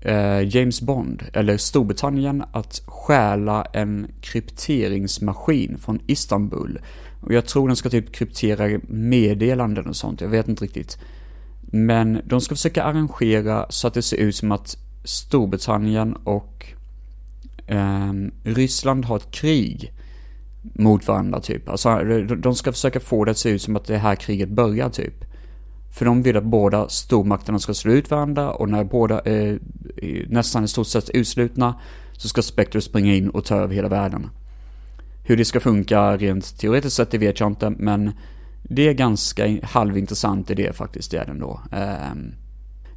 [0.00, 6.80] eh, James Bond, eller Storbritannien, att stjäla en krypteringsmaskin från Istanbul.
[7.20, 10.98] Och jag tror den ska typ kryptera meddelanden och sånt, jag vet inte riktigt.
[11.60, 16.66] Men de ska försöka arrangera så att det ser ut som att Storbritannien och
[17.66, 18.12] eh,
[18.44, 19.92] Ryssland har ett krig
[20.62, 21.68] mot varandra typ.
[21.68, 24.90] Alltså de ska försöka få det att se ut som att det här kriget börjar
[24.90, 25.24] typ.
[25.94, 29.58] För de vill att båda stormakterna ska slå ut varandra och när båda är
[30.28, 31.74] nästan i stort sett utslutna
[32.12, 34.30] så ska Spectre springa in och ta över hela världen.
[35.24, 38.12] Hur det ska funka rent teoretiskt sett det vet jag inte men
[38.62, 41.60] det är ganska halvintressant i det faktiskt, det är den då.
[41.72, 42.34] Ehm,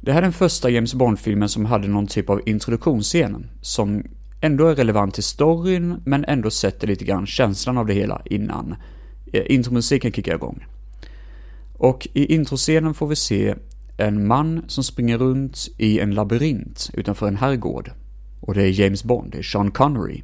[0.00, 4.02] det här är den första James Bond-filmen som hade någon typ av introduktionsscen som
[4.40, 8.76] ändå är relevant till storyn men ändå sätter lite grann känslan av det hela innan
[9.32, 10.64] eh, intromusiken kickar igång.
[11.78, 13.54] Och i introscenen får vi se
[13.96, 17.90] en man som springer runt i en labyrint utanför en herrgård.
[18.40, 20.22] Och det är James Bond, det är Sean Connery.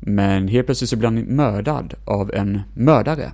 [0.00, 3.32] Men helt plötsligt så blir han mördad av en mördare.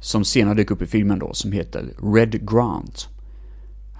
[0.00, 3.08] Som senare dyker upp i filmen då, som heter Red Grant.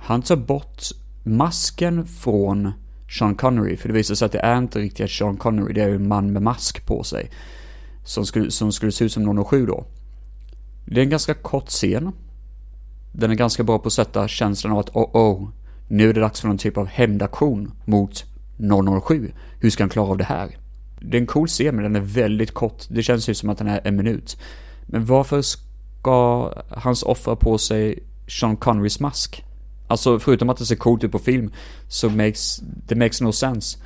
[0.03, 0.83] Han tar bort
[1.25, 2.73] masken från
[3.19, 5.89] Sean Connery, för det visar sig att det är inte riktigt Sean Connery, det är
[5.89, 7.31] en man med mask på sig.
[8.05, 9.87] Som skulle, som skulle se ut som 007 då.
[10.85, 12.13] Det är en ganska kort scen.
[13.13, 15.49] Den är ganska bra på att sätta känslan av att oh oh,
[15.89, 18.25] nu är det dags för någon typ av hämndaktion mot
[19.05, 19.33] 007.
[19.61, 20.59] Hur ska han klara av det här?
[21.01, 22.85] Det är en cool scen men den är väldigt kort.
[22.89, 24.37] Det känns ju som att den är en minut.
[24.87, 29.45] Men varför ska hans offra på sig Sean Connerys mask?
[29.89, 31.53] Alltså förutom att det ser coolt ut på film
[31.89, 33.79] så makes, det makes no sense.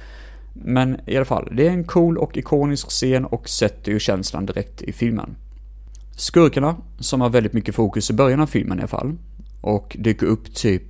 [0.52, 4.46] Men i alla fall, det är en cool och ikonisk scen och sätter ju känslan
[4.46, 5.36] direkt i filmen.
[6.18, 9.16] Skurkarna, som har väldigt mycket fokus i början av filmen i alla fall,
[9.60, 10.82] och dyker upp typ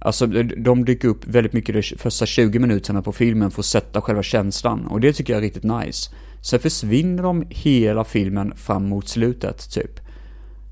[0.00, 4.00] Alltså de dyker upp väldigt mycket de första 20 minuterna på filmen för att sätta
[4.00, 6.10] själva känslan och det tycker jag är riktigt nice.
[6.40, 10.00] Sen försvinner de hela filmen fram mot slutet typ.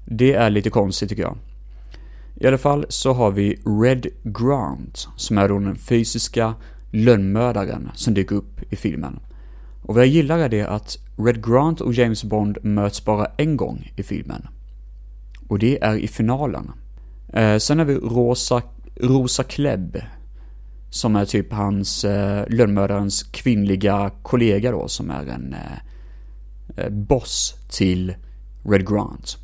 [0.05, 1.37] Det är lite konstigt tycker jag.
[2.41, 6.55] I alla fall så har vi Red Grant, som är då den fysiska
[6.91, 9.21] lönnmördaren som dyker upp i filmen.
[9.83, 13.57] Och vad jag gillar är det att Red Grant och James Bond möts bara en
[13.57, 14.49] gång i filmen.
[15.49, 16.71] Och det är i finalen.
[17.33, 18.63] Eh, sen har vi Rosa,
[18.97, 20.01] Rosa Klebb.
[20.91, 27.55] Som är typ hans, eh, lönnmördarens kvinnliga kollega då, som är en eh, eh boss
[27.71, 28.15] till
[28.65, 29.37] Red Grant.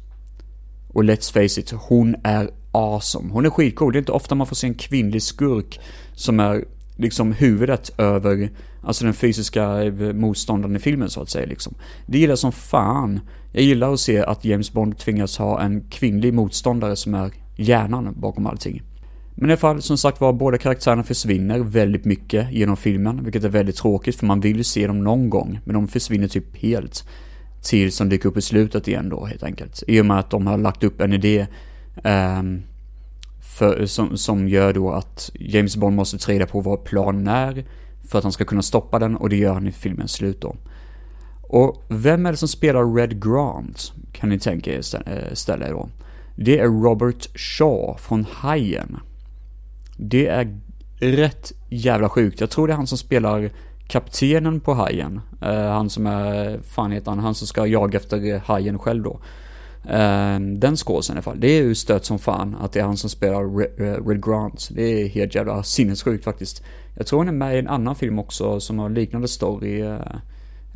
[0.88, 3.32] Och let's face it, hon är awesome.
[3.32, 3.92] Hon är skitcool.
[3.92, 5.80] Det är inte ofta man får se en kvinnlig skurk
[6.14, 6.64] som är
[6.96, 8.50] liksom huvudet över,
[8.82, 11.74] alltså den fysiska eh, motståndaren i filmen så att säga liksom.
[12.06, 13.20] Det gillar jag som fan.
[13.52, 18.14] Jag gillar att se att James Bond tvingas ha en kvinnlig motståndare som är hjärnan
[18.16, 18.82] bakom allting.
[19.34, 23.44] Men i alla fall, som sagt var, båda karaktärerna försvinner väldigt mycket genom filmen, vilket
[23.44, 26.56] är väldigt tråkigt för man vill ju se dem någon gång, men de försvinner typ
[26.56, 27.08] helt.
[27.62, 29.82] Tills de dyker upp i slutet igen då helt enkelt.
[29.86, 31.46] I och med att de har lagt upp en idé
[32.04, 32.62] um,
[33.58, 37.64] för, som, som gör då att James Bond måste ta reda på vad planen är
[38.08, 40.56] för att han ska kunna stoppa den och det gör han i filmens slut då.
[41.42, 43.92] Och vem är det som spelar Red Grant?
[44.12, 44.78] Kan ni tänka er
[45.32, 45.88] istället eh, då?
[46.36, 48.98] Det är Robert Shaw från Hajen.
[49.96, 50.58] Det är
[51.00, 52.40] rätt jävla sjukt.
[52.40, 53.50] Jag tror det är han som spelar
[53.88, 55.20] kaptenen på Hajen.
[55.42, 59.02] Uh, han som är, fan heter han, han som ska jaga efter eh, Hajen själv
[59.02, 59.20] då.
[59.84, 61.40] Uh, den skåsen i alla fall.
[61.40, 64.68] Det är ju stött som fan att det är han som spelar Red, Red Grant.
[64.70, 66.62] Det är helt jävla sinnessjukt faktiskt.
[66.98, 69.80] Jag tror han är med i en annan film också som har liknande story.
[69.80, 70.16] Eh,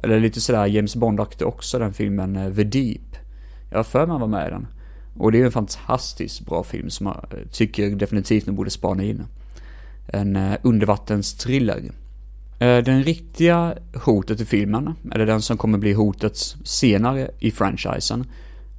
[0.03, 3.17] eller lite sådär James Bond-aktig också, den filmen eh, The Deep.
[3.71, 4.67] Jag har för mig han var med i den.
[5.19, 9.03] Och det är en fantastiskt bra film som jag eh, tycker definitivt ni borde spana
[9.03, 9.23] in.
[10.07, 11.83] En undervattensthriller.
[12.59, 18.27] den riktiga hotet i filmen, eller den som kommer bli hotet senare i franchisen,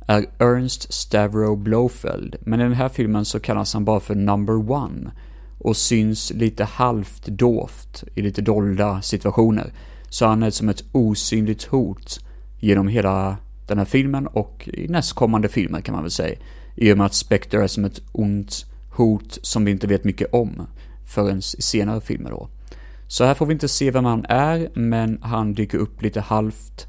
[0.08, 2.36] är Ernst Stavro Blofeld.
[2.42, 5.12] Men i den här filmen så kallas han bara för Number One
[5.63, 9.73] och syns lite halvt dovt i lite dolda situationer.
[10.10, 12.19] Så han är som ett osynligt hot
[12.60, 16.36] genom hela den här filmen och i nästkommande filmer kan man väl säga.
[16.76, 20.34] I och med att Spectre är som ett ont hot som vi inte vet mycket
[20.34, 20.67] om
[21.06, 22.49] förrän i senare filmer då.
[23.08, 26.88] Så här får vi inte se vem han är, men han dyker upp lite halvt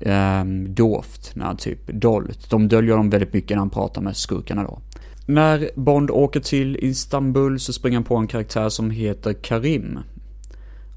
[0.00, 2.50] eh, dovt, när han typ dolt.
[2.50, 4.80] De döljer dem väldigt mycket när han pratar med skurkarna då.
[5.26, 9.98] När Bond åker till Istanbul så springer han på en karaktär som heter Karim.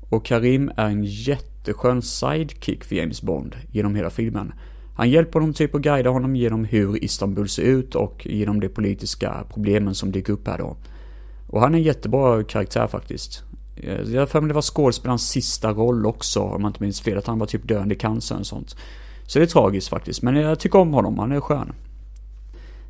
[0.09, 4.53] Och Karim är en jätteskön sidekick för James Bond genom hela filmen.
[4.95, 8.69] Han hjälper honom typ och guidar honom genom hur Istanbul ser ut och genom de
[8.69, 10.77] politiska problemen som dyker upp här då.
[11.47, 13.43] Och han är en jättebra karaktär faktiskt.
[13.75, 17.01] Eh, jag har för mig det var skådespelarens sista roll också, om jag inte minns
[17.01, 18.75] fel, att han var typ döende i cancer och sånt.
[19.27, 21.73] Så det är tragiskt faktiskt, men jag tycker om honom, han är skön.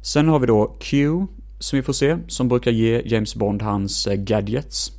[0.08, 1.26] Sen har vi då Q,
[1.60, 4.91] som vi får se, som brukar ge James Bond hans eh, gadgets.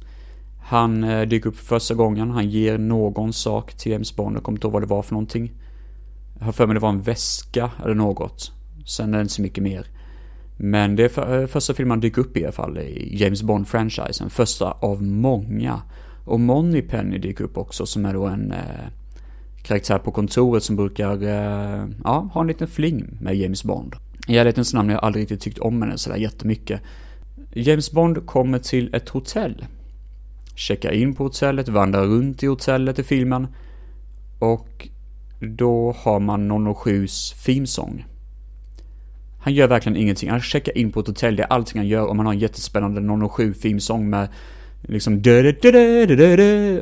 [0.64, 4.42] Han eh, dyker upp för första gången, han ger någon sak till James Bond, jag
[4.42, 5.52] kommer inte ihåg vad det var för någonting.
[6.38, 8.52] Jag har för mig det var en väska eller något.
[8.86, 9.86] Sen är det inte så mycket mer.
[10.56, 13.42] Men det är för, eh, första filmen han dyker upp i alla fall i James
[13.42, 14.30] Bond-franchisen.
[14.30, 15.82] Första av många.
[16.24, 18.88] Och Moneypenny dyker upp också som är då en eh,
[19.62, 23.96] karaktär på kontoret som brukar eh, ja, ha en liten fling med James Bond.
[24.28, 26.80] I ärlighetens namn har jag aldrig riktigt tyckt om henne sådär jättemycket.
[27.52, 29.64] James Bond kommer till ett hotell.
[30.54, 33.46] Checkar in på hotellet, vandrar runt i hotellet i filmen.
[34.38, 34.88] Och
[35.40, 38.04] då har man 007s filmsång.
[39.40, 40.30] Han gör verkligen ingenting.
[40.30, 42.38] Han checkar in på ett hotell, det är allting han gör och man har en
[42.38, 44.28] jättespännande 007 filmsång med
[44.82, 45.22] liksom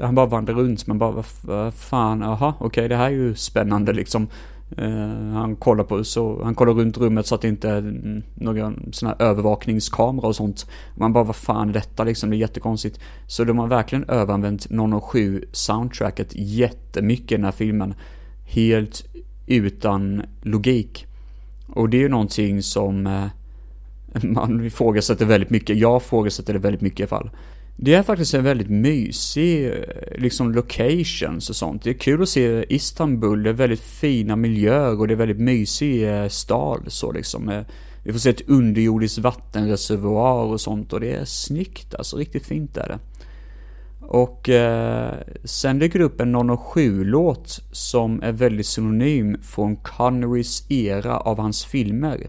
[0.03, 3.35] Han bara vandrar runt, man bara vad fan, jaha, okej okay, det här är ju
[3.35, 4.29] spännande liksom.
[4.79, 7.81] Uh, han kollar på så, han kollar runt rummet så att det inte är
[8.35, 10.67] någon sån här övervakningskamera och sånt.
[10.95, 13.01] Man bara vad fan är detta liksom, det är jättekonstigt.
[13.27, 14.67] Så de har verkligen överanvänt
[15.13, 17.95] 007 soundtracket jättemycket i den här filmen.
[18.45, 19.05] Helt
[19.47, 21.07] utan logik.
[21.69, 23.27] Och det är ju någonting som eh,
[24.23, 25.79] man ifrågasätter väldigt mycket.
[25.79, 27.31] Jag ifrågasätter det väldigt mycket i alla fall.
[27.79, 29.73] Det är faktiskt en väldigt mysig, eh,
[30.19, 31.83] liksom locations och sånt.
[31.83, 35.41] Det är kul att se Istanbul, det är väldigt fina miljöer och det är väldigt
[35.41, 37.49] mysig eh, stad så liksom.
[37.49, 37.63] Eh,
[38.05, 42.77] vi får se ett underjordiskt vattenreservoar och sånt och det är snyggt alltså, riktigt fint
[42.77, 42.99] är det.
[44.01, 51.17] Och eh, sen dyker det upp en 007-låt som är väldigt synonym från Connerys era
[51.17, 52.27] av hans filmer.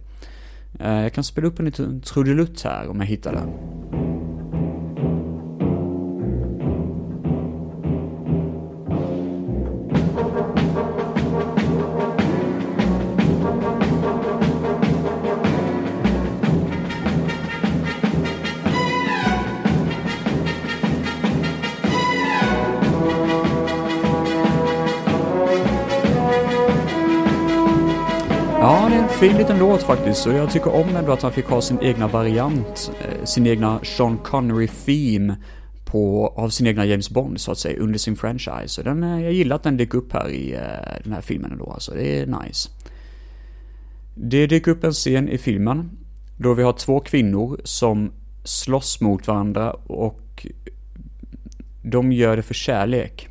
[0.79, 3.49] Eh, jag kan spela upp en liten trudelutt här om jag hittar den.
[29.19, 32.07] Fin liten låt faktiskt, och jag tycker om ändå att han fick ha sin egna
[32.07, 35.35] variant, eh, sin egna Sean Connery-theme
[35.85, 38.67] på, av sin egna James Bond så att säga, under sin franchise.
[38.67, 41.51] Så den, eh, jag gillar att den dyker upp här i eh, den här filmen
[41.51, 42.69] ändå, alltså det är nice.
[44.15, 45.89] Det dyker upp en scen i filmen
[46.37, 48.11] då vi har två kvinnor som
[48.43, 50.47] slåss mot varandra och
[51.83, 53.27] de gör det för kärlek.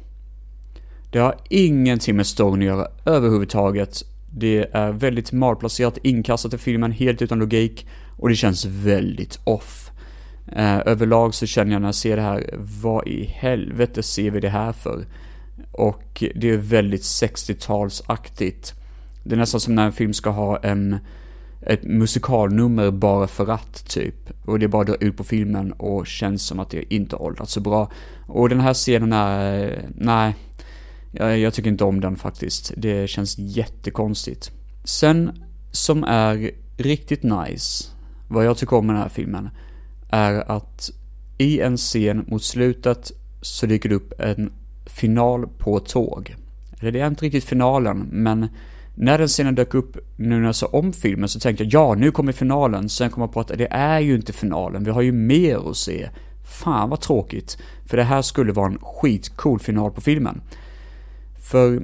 [1.13, 4.16] Det har ingenting med storyn att göra överhuvudtaget.
[4.39, 9.91] Det är väldigt malplacerat inkastat i filmen, helt utan logik och det känns väldigt off.
[10.53, 14.41] Eh, överlag så känner jag när jag ser det här, vad i helvete ser vi
[14.41, 15.07] det här för?
[15.73, 18.73] Och det är väldigt 60-talsaktigt.
[19.25, 20.99] Det är nästan som när en film ska ha en,
[21.63, 24.31] ett musikalnummer bara för att, typ.
[24.45, 27.61] Och det bara drar ut på filmen och känns som att det inte åldrats så
[27.61, 27.91] bra.
[28.27, 30.35] Och den här scenen är, nej,
[31.17, 32.73] jag, jag tycker inte om den faktiskt.
[32.77, 34.51] Det känns jättekonstigt.
[34.85, 37.85] Sen, som är riktigt nice,
[38.29, 39.49] vad jag tycker om med den här filmen,
[40.11, 40.91] är att
[41.39, 44.53] i en scen mot slutet så dyker det upp en
[44.87, 46.37] final på tåg.
[46.81, 48.49] Eller det är inte riktigt finalen, men
[48.95, 51.95] när den scenen dök upp nu när jag såg om filmen så tänkte jag ja,
[51.95, 52.89] nu kommer finalen.
[52.89, 55.77] Sen kom jag på att det är ju inte finalen, vi har ju mer att
[55.77, 56.09] se.
[56.45, 57.59] Fan vad tråkigt.
[57.87, 60.41] För det här skulle vara en skitcool final på filmen.
[61.47, 61.83] För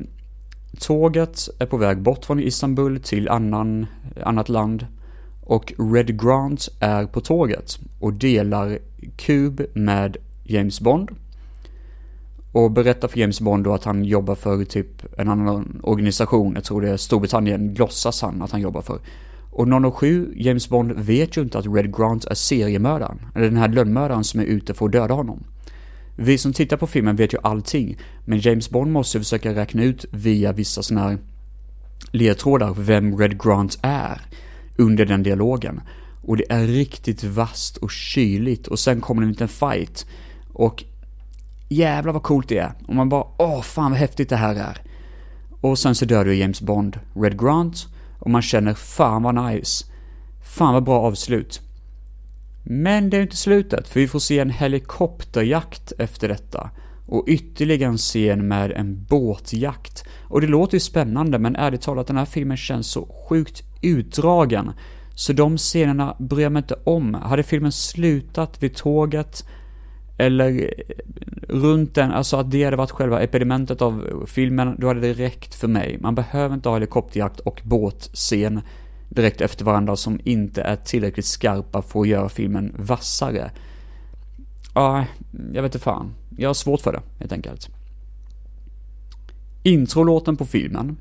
[0.81, 3.87] tåget är på väg bort från Istanbul till annan,
[4.25, 4.87] annat land.
[5.45, 8.79] Och Red Grant är på tåget och delar
[9.17, 11.11] kub med James Bond.
[12.53, 16.65] Och berättar för James Bond då att han jobbar för typ en annan organisation, jag
[16.65, 18.99] tror det är Storbritannien, låtsas han att han jobbar för.
[19.51, 23.69] Och 007, James Bond, vet ju inte att Red Grant är seriemördaren, eller den här
[23.69, 25.45] lönnmördaren som är ute för att döda honom.
[26.17, 30.05] Vi som tittar på filmen vet ju allting, men James Bond måste försöka räkna ut
[30.11, 31.19] via vissa sådana här
[32.11, 34.21] ledtrådar vem Red Grant är
[34.77, 35.81] under den dialogen.
[36.23, 40.07] Och det är riktigt vast och kyligt och sen kommer en liten fight.
[40.53, 40.85] Och
[41.69, 42.73] jävlar vad coolt det är.
[42.87, 44.83] Och man bara, åh fan vad häftigt det här är.
[45.61, 47.87] Och sen så dör du James Bond, Red Grant,
[48.19, 49.85] och man känner fan vad nice.
[50.57, 51.61] Fan vad bra avslut.
[52.65, 56.71] Men det är inte slutet, för vi får se en helikopterjakt efter detta.
[57.07, 60.05] Och ytterligare en scen med en båtjakt.
[60.29, 64.73] Och det låter ju spännande, men ärligt talat, den här filmen känns så sjukt utdragen.
[65.15, 67.15] Så de scenerna bryr jag mig inte om.
[67.15, 69.45] Hade filmen slutat vid tåget,
[70.19, 70.75] eller
[71.49, 75.55] runt den, alltså att det hade varit själva epedimentet av filmen, då hade det räckt
[75.55, 75.99] för mig.
[76.01, 78.61] Man behöver inte ha helikopterjakt och båtscen
[79.15, 83.51] direkt efter varandra som inte är tillräckligt skarpa för att göra filmen vassare.
[84.75, 85.05] Ja,
[85.53, 86.15] jag vet inte fan.
[86.37, 87.69] Jag har svårt för det, helt enkelt.
[89.63, 90.97] Introlåten på filmen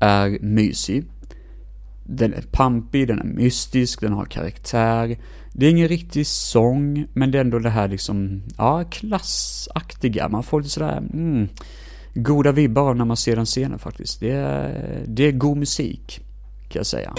[0.00, 1.04] är mysig.
[2.06, 5.18] Den är pampig, den är mystisk, den har karaktär.
[5.52, 10.28] Det är ingen riktig sång, men det är ändå det här liksom, ja, klassaktiga.
[10.28, 11.48] Man får lite sådär, mm,
[12.14, 14.20] goda vibbar när man ser den scenen faktiskt.
[14.20, 16.25] Det är, det är god musik,
[16.68, 17.12] kan jag säga.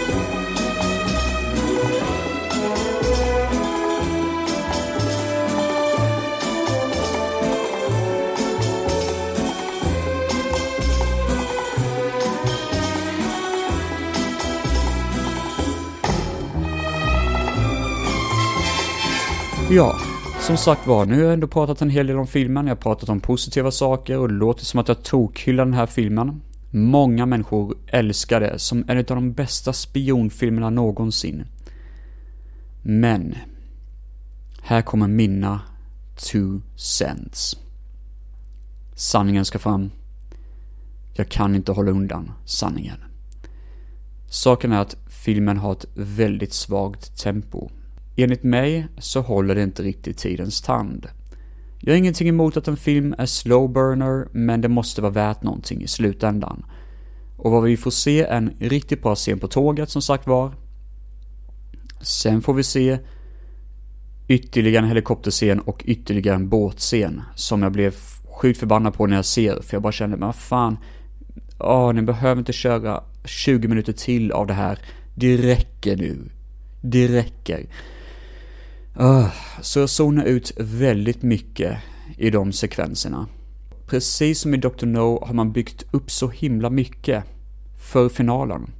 [19.70, 19.96] Ja,
[20.40, 22.80] som sagt var, nu har jag ändå pratat en hel del om filmen, jag har
[22.80, 26.40] pratat om positiva saker och det låter som att jag tokhyllar den här filmen.
[26.70, 31.44] Många människor älskar det som en av de bästa spionfilmerna någonsin.
[32.82, 33.34] Men,
[34.62, 35.60] här kommer mina
[36.16, 37.56] two cents.
[38.94, 39.90] Sanningen ska fram.
[41.14, 42.98] Jag kan inte hålla undan sanningen.
[44.30, 47.70] Saken är att filmen har ett väldigt svagt tempo.
[48.16, 51.06] Enligt mig så håller det inte riktigt tidens tand.
[51.80, 55.42] Jag har ingenting emot att en film är slow burner, men det måste vara värt
[55.42, 56.64] någonting i slutändan.
[57.36, 60.52] Och vad vi får se är en riktigt bra scen på tåget som sagt var.
[62.00, 62.98] Sen får vi se
[64.28, 67.94] ytterligare en helikopterscen och ytterligare en båtscen som jag blev
[68.30, 70.78] sjukt förbannad på när jag ser, för jag bara kände, men fan,
[71.58, 74.78] åh, ni behöver inte köra 20 minuter till av det här.
[75.14, 76.30] Det räcker nu.
[76.80, 77.66] Det räcker.
[79.00, 79.28] Uh,
[79.60, 81.78] så jag zonar ut väldigt mycket
[82.16, 83.26] i de sekvenserna.
[83.86, 84.86] Precis som i Dr.
[84.86, 87.24] No har man byggt upp så himla mycket
[87.92, 88.70] för finalen.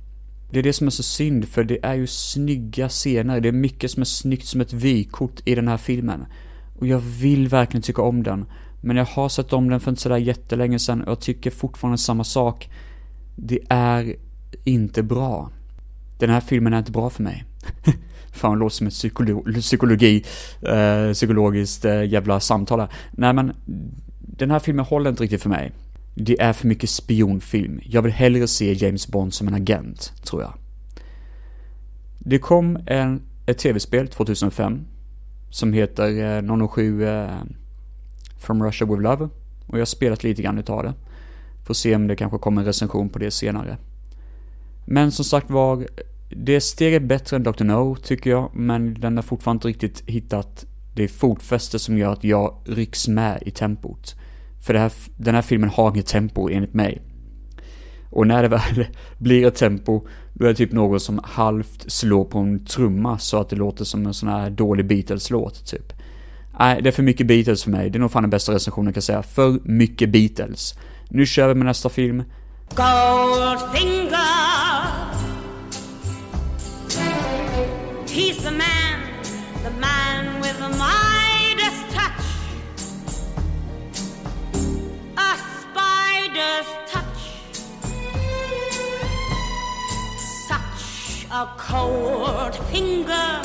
[0.51, 3.41] Det är det som är så synd, för det är ju snygga scener.
[3.41, 6.25] Det är mycket som är snyggt som ett vykort i den här filmen.
[6.79, 8.47] Och jag vill verkligen tycka om den.
[8.81, 11.99] Men jag har sett om den för inte sådär jättelänge sedan och jag tycker fortfarande
[11.99, 12.71] samma sak.
[13.37, 14.17] Det är
[14.65, 15.51] inte bra.
[16.19, 17.45] den här filmen är inte bra för mig.
[18.39, 20.25] Fan, det låter som ett psykolo psykologi,
[20.63, 22.89] eh, psykologiskt eh, jävla samtal här.
[23.11, 23.53] Nej men,
[24.21, 25.73] den här filmen håller inte riktigt för mig.
[26.15, 27.81] Det är för mycket spionfilm.
[27.83, 30.53] Jag vill hellre se James Bond som en agent, tror jag.
[32.19, 34.87] Det kom en, ett tv-spel 2005
[35.51, 37.29] som heter eh, 007 eh,
[38.39, 39.29] From Russia With Love.
[39.67, 40.95] Och jag har spelat lite grann utav det.
[41.67, 43.77] Får se om det kanske kommer en recension på det senare.
[44.85, 45.87] Men som sagt var,
[46.31, 47.65] det är steget bättre än Dr.
[47.65, 52.25] No, tycker jag, men den har fortfarande inte riktigt hittat det fotfäste som gör att
[52.25, 54.15] jag rycks med i tempot.
[54.67, 57.03] För det här, den här filmen har inget tempo enligt mig.
[58.11, 58.87] Och när det väl
[59.19, 63.41] blir ett tempo, då är det typ någon som halvt slår på en trumma så
[63.41, 65.93] att det låter som en sån här dålig Beatles-låt, typ.
[66.59, 67.91] Nej, det är för mycket Beatles för mig.
[67.91, 69.23] Det är nog fan den bästa recensionen jag kan säga.
[69.23, 70.75] För mycket Beatles.
[71.09, 72.23] Nu kör vi med nästa film.
[72.75, 74.58] Goldfinger.
[91.39, 93.43] A cold finger.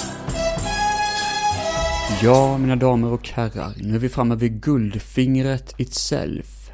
[2.23, 6.71] Ja, mina damer och herrar, nu är vi framme vid guldfingret itself.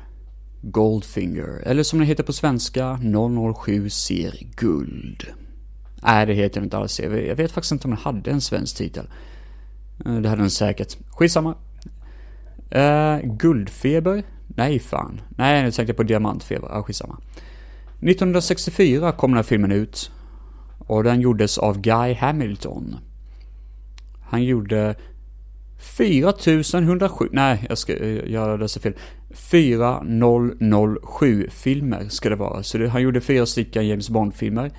[0.61, 2.99] Goldfinger, eller som det heter på svenska,
[3.55, 5.23] 007 ser guld.
[6.03, 6.99] Nej, det heter den inte alls.
[6.99, 9.09] Jag vet faktiskt inte om den hade en svensk titel.
[10.05, 10.97] Eh, det hade den säkert.
[11.09, 11.55] Skitsamma.
[12.75, 14.23] Uh, guldfeber?
[14.47, 15.21] Nej, fan.
[15.37, 16.67] Nej, nu tänkte jag på diamantfeber.
[16.71, 17.17] Ja, skitsamma.
[18.01, 20.11] 1964 kom den här filmen ut.
[20.79, 22.95] Och den gjordes av Guy Hamilton.
[24.21, 24.95] Han gjorde
[25.79, 28.93] 4107, nej jag ska, göra jag fel.
[29.31, 32.63] 4007 filmer ska det vara.
[32.63, 34.71] Så det, han gjorde fyra stycken James Bond-filmer.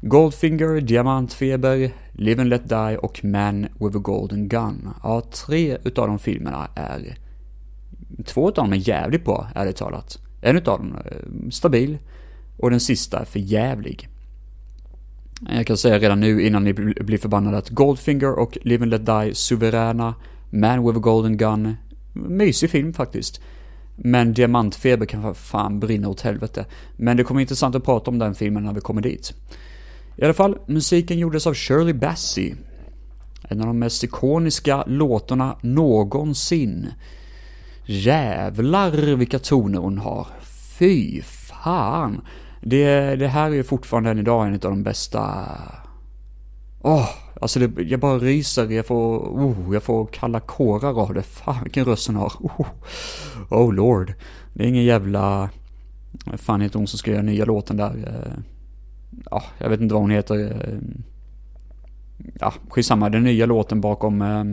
[0.00, 4.88] Goldfinger, Diamantfeber, Live and Let Die och Man with a Golden Gun.
[5.02, 7.18] Ja, tre utav de filmerna är...
[8.24, 10.18] Två utav dem är jävligt bra, ärligt talat.
[10.42, 11.98] En utav dem är stabil
[12.58, 14.08] och den sista är för jävlig.
[15.48, 19.06] Jag kan säga redan nu innan ni blir förbannade att Goldfinger och Live and Let
[19.06, 20.14] Die suveräna.
[20.50, 21.76] Man with a Golden Gun,
[22.12, 23.40] mysig film faktiskt.
[23.96, 26.66] Men Diamantfeber kan fan brinna åt helvete.
[26.96, 29.34] Men det kommer intressant att prata om den filmen när vi kommer dit.
[30.16, 32.54] I alla fall, musiken gjordes av Shirley Bassey.
[33.42, 36.88] En av de mest ikoniska låtarna någonsin.
[37.84, 40.26] Jävlar vilka toner hon har.
[40.78, 42.20] Fy fan.
[42.64, 45.48] Det, det här är ju fortfarande än idag en av de bästa...
[46.80, 47.08] Åh, oh,
[47.40, 51.22] alltså det, jag bara ryser, jag får, oh, jag får kalla kårar av det.
[51.22, 52.32] Fan vilken röst hon har.
[52.40, 52.66] Oh,
[53.50, 54.14] oh lord.
[54.54, 55.50] Det är ingen jävla...
[56.36, 57.96] Fan heter hon som ska göra nya låten där?
[58.06, 58.42] Eh,
[59.30, 60.38] ja, jag vet inte vad hon heter.
[60.38, 60.78] Eh,
[62.40, 63.10] ja, skitsamma.
[63.10, 64.22] Den nya låten bakom...
[64.22, 64.44] Eh,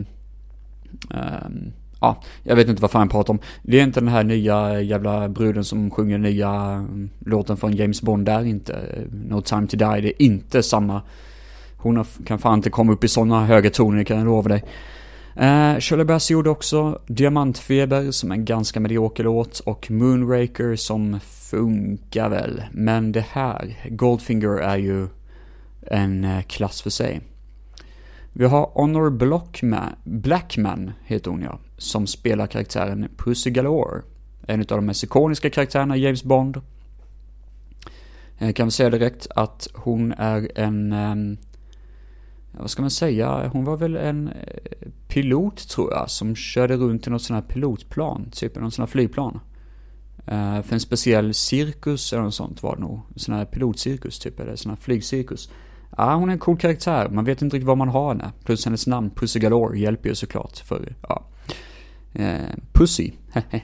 [2.00, 3.38] Ja, jag vet inte vad fan jag pratar om.
[3.62, 8.02] Det är inte den här nya jävla bruden som sjunger nya mm, låten från James
[8.02, 8.78] Bond där inte.
[9.28, 10.00] No time to die.
[10.00, 11.02] Det är inte samma.
[11.76, 14.64] Hon kan fan inte komma upp i sådana höga toner kan jag lova dig.
[15.36, 21.20] Eh, Shirley Bassey gjorde också Diamantfeber som är en ganska medioker låt och Moonraker som
[21.50, 22.62] funkar väl.
[22.72, 25.06] Men det här, Goldfinger är ju
[25.86, 27.20] en eh, klass för sig.
[28.32, 34.02] Vi har Honor Blockman, Blackman heter hon ja, som spelar karaktären Pussy Galore.
[34.46, 36.60] En av de mest ikoniska karaktärerna i James Bond.
[38.38, 41.36] Jag kan väl säga direkt att hon är en, ehm,
[42.52, 47.06] vad ska man säga, hon var väl en eh, pilot tror jag, som körde runt
[47.06, 49.40] i något sånt här pilotplan, typ någon sån här flygplan.
[50.26, 53.00] Eh, för en speciell cirkus eller något sånt var det nog.
[53.12, 55.50] En Sån här pilotcirkus typ, eller sån här flygcirkus.
[55.96, 57.08] Ja, hon är en cool karaktär.
[57.08, 58.32] Man vet inte riktigt vad man har henne.
[58.44, 60.58] Plus hennes namn, Pussy Galore, hjälper ju såklart.
[60.58, 61.24] För, ja.
[62.12, 63.12] Eh, Pussy.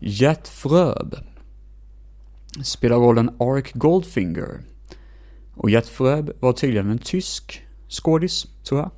[0.00, 1.14] Jet Fröb.
[2.62, 4.60] Spelar rollen Ark Goldfinger.
[5.54, 8.90] Och Jet Fröb var tydligen en tysk skådis, tror jag.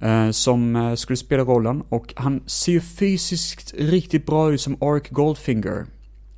[0.00, 1.82] Eh, som eh, skulle spela rollen.
[1.88, 5.86] Och han ser ju fysiskt riktigt bra ut som Ark Goldfinger.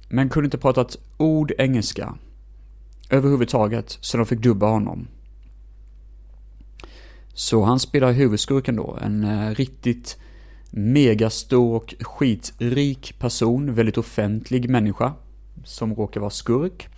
[0.08, 2.14] Men kunde inte prata ett ord engelska
[3.12, 5.08] överhuvudtaget, så de fick dubba honom.
[7.34, 10.18] Så han spelar huvudskurken då, en eh, riktigt
[10.70, 15.12] megastor och skitrik person, väldigt offentlig människa,
[15.64, 16.88] som råkar vara skurk.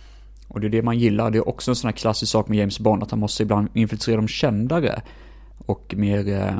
[0.47, 2.57] Och det är det man gillar, det är också en sån här klassisk sak med
[2.57, 5.01] James Bond, att han måste ibland infiltrera de kändare
[5.57, 6.57] och mer, eh,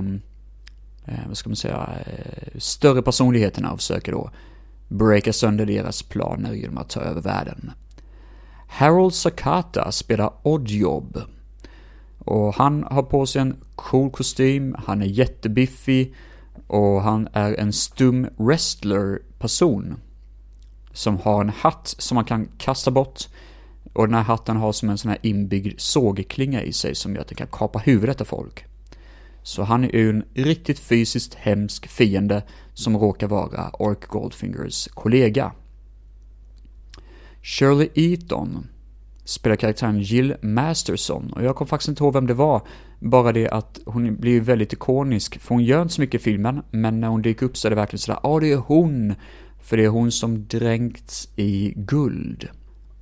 [1.06, 4.30] eh, vad ska man säga, eh, större personligheterna och försöker då
[4.88, 7.72] breaka sönder deras planer genom att ta över världen.
[8.68, 11.22] Harold Sakata spelar Oddjob.
[12.20, 16.16] Och han har på sig en cool kostym, han är jättebiffig
[16.68, 19.96] och han är en stum wrestler-person.
[20.94, 23.28] Som har en hatt som man kan kasta bort.
[23.94, 27.22] Och den här hatten har som en sån här inbyggd sågklinga i sig som gör
[27.22, 28.66] att den kan kapa huvudet av folk.
[29.44, 32.44] Så han är ju en riktigt fysiskt hemsk fiende
[32.74, 35.52] som råkar vara Ork Goldfingers kollega.
[37.48, 38.68] Shirley Eaton
[39.24, 42.62] spelar karaktären Jill Masterson och jag kommer faktiskt inte ihåg vem det var.
[43.00, 46.62] Bara det att hon blir väldigt ikonisk, för hon gör inte så mycket i filmen,
[46.72, 49.16] men när hon dyker upp så är det verkligen sådär, ja ah, det är hon!
[49.62, 52.50] För det är hon som dränkts i guld.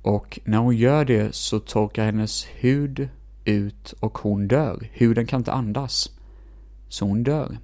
[0.02, 3.08] Och när hon gör det så torkar hennes hud
[3.44, 4.88] ut och hon dör.
[4.92, 6.10] Huden kan inte andas.
[6.88, 7.58] Så hon dör.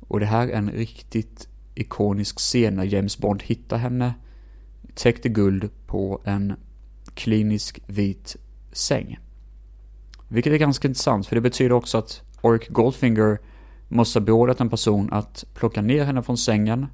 [0.00, 4.14] Och det här är en riktigt ikonisk scen när James Bond hittar henne
[4.98, 6.52] täckt i guld på en
[7.14, 8.36] klinisk vit
[8.72, 9.18] säng.
[10.28, 13.38] Vilket är ganska intressant för det betyder också att Ork Goldfinger
[13.88, 16.86] måste ha beordrat en person att plocka ner henne från sängen,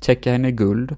[0.00, 0.96] täcka henne i guld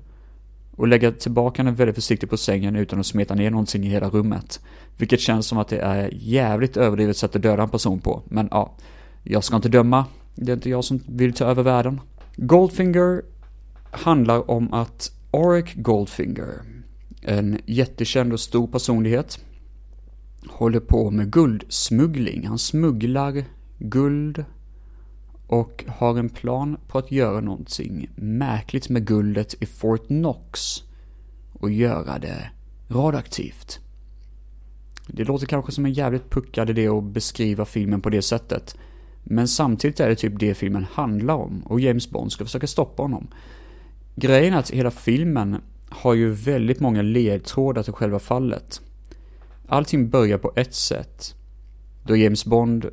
[0.77, 4.09] och lägga tillbaka henne väldigt försiktigt på sängen utan att smeta ner någonting i hela
[4.09, 4.61] rummet.
[4.97, 8.23] Vilket känns som att det är jävligt överdrivet sätt att döda en person på.
[8.25, 8.75] Men ja,
[9.23, 10.05] jag ska inte döma.
[10.35, 12.01] Det är inte jag som vill ta över världen.
[12.37, 13.23] Goldfinger
[13.91, 16.63] handlar om att Auric Goldfinger,
[17.23, 19.39] en jättekänd och stor personlighet,
[20.49, 22.47] håller på med guldsmuggling.
[22.47, 23.45] Han smugglar
[23.79, 24.45] guld
[25.47, 30.83] och har en plan på att göra någonting märkligt med guldet i Fort Knox
[31.53, 32.51] och göra det
[32.89, 33.81] radioaktivt.
[35.07, 38.77] Det låter kanske som en jävligt puckad idé att beskriva filmen på det sättet.
[39.25, 43.03] Men samtidigt är det typ det filmen handlar om och James Bond ska försöka stoppa
[43.03, 43.29] honom.
[44.19, 48.81] Grejen är att hela filmen har ju väldigt många ledtrådar till själva fallet.
[49.69, 51.35] Allting börjar på ett sätt.
[52.07, 52.87] Då James Bond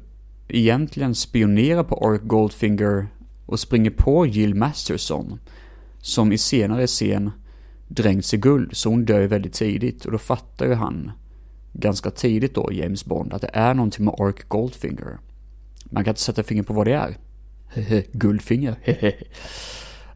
[0.47, 3.07] egentligen spionerar på Ark Goldfinger
[3.45, 5.39] och springer på Jill Masterson.
[5.97, 7.32] Som i senare scen
[7.88, 10.05] dränks i guld, så hon dör väldigt tidigt.
[10.05, 11.11] Och då fattar ju han
[11.74, 15.17] ganska tidigt då, James Bond, att det är någonting med Ark Goldfinger.
[15.86, 17.17] Man kan inte sätta fingret på vad det är.
[18.11, 18.76] Guldfinger.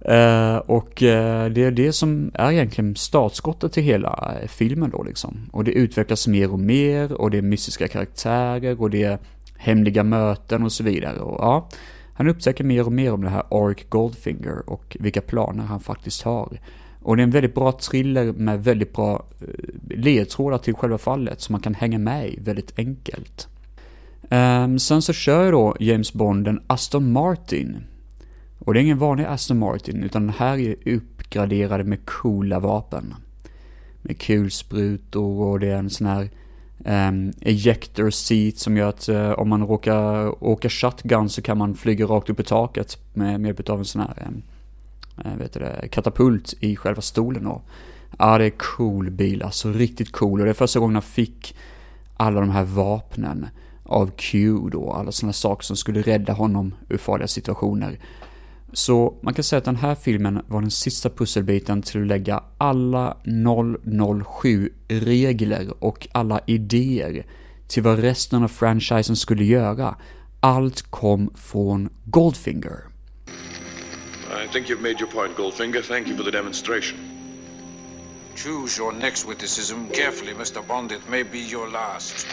[0.05, 5.03] Uh, och uh, det är det som är egentligen startskottet till hela eh, filmen då
[5.03, 5.49] liksom.
[5.51, 9.19] Och det utvecklas mer och mer och det är mystiska karaktärer och det är
[9.57, 11.19] hemliga möten och så vidare.
[11.19, 11.69] Och ja,
[12.13, 16.21] han upptäcker mer och mer om det här Ark Goldfinger och vilka planer han faktiskt
[16.21, 16.59] har.
[17.01, 19.25] Och det är en väldigt bra thriller med väldigt bra
[19.89, 23.47] ledtrådar till själva fallet som man kan hänga med i väldigt enkelt.
[24.29, 27.77] Um, sen så kör då James Bond en Aston Martin
[28.67, 33.15] och det är ingen vanlig Aston Martin, utan den här är uppgraderade med coola vapen.
[34.01, 36.29] Med kulsprutor och det är en sån här
[36.85, 41.75] um, ejector seat som gör att uh, om man råkar åka shotgun så kan man
[41.75, 44.43] flyga rakt upp i taket med, med hjälp av en sån här um,
[45.25, 47.61] uh, vet det, katapult i själva stolen då.
[48.19, 50.39] Ja, det är cool bil, alltså riktigt cool.
[50.39, 51.55] Och det är första gången jag fick
[52.17, 53.47] alla de här vapnen
[53.83, 57.99] av Q då, alla sådana saker som skulle rädda honom ur farliga situationer.
[58.73, 62.43] Så man kan säga att den här filmen var den sista pusselbiten till att lägga
[62.57, 67.25] alla 007-regler och alla idéer
[67.67, 69.95] till vad resten av franchisen skulle göra.
[70.39, 72.79] Allt kom från Goldfinger.
[74.45, 75.81] I think you've made your point, Goldfinger.
[75.81, 76.99] Thank you for the demonstration.
[78.35, 80.67] Choose your next witticism carefully, Mr.
[80.67, 80.91] Bond.
[80.91, 82.27] It may be your last.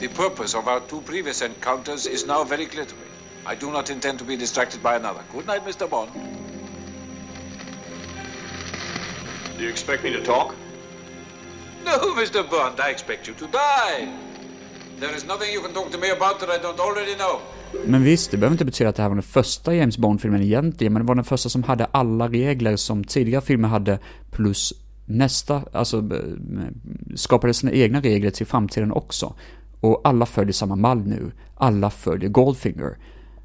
[0.00, 3.08] The purpose of our two previous encounters is now very clear to me.
[3.44, 5.20] I do not intend to be distracted by another.
[5.30, 5.90] Good night, Mr.
[5.90, 6.10] Bond.
[9.58, 10.54] Do you expect me to talk?
[11.84, 12.50] No, Mr.
[12.50, 14.08] Bond, I expect you to die.
[15.00, 17.40] There is nothing you can talk to me about that I don't already know.
[17.86, 20.92] Men visst, det behöver inte betyda att det här var den första James Bond-filmen egentligen,
[20.92, 23.98] men det var den första som hade alla regler som tidigare filmer hade,
[24.30, 24.72] plus
[25.04, 26.04] nästa, alltså
[27.14, 29.34] skapade sina egna regler till framtiden också.
[29.80, 31.32] Och alla följer samma mall nu.
[31.54, 32.98] Alla följer Goldfinger.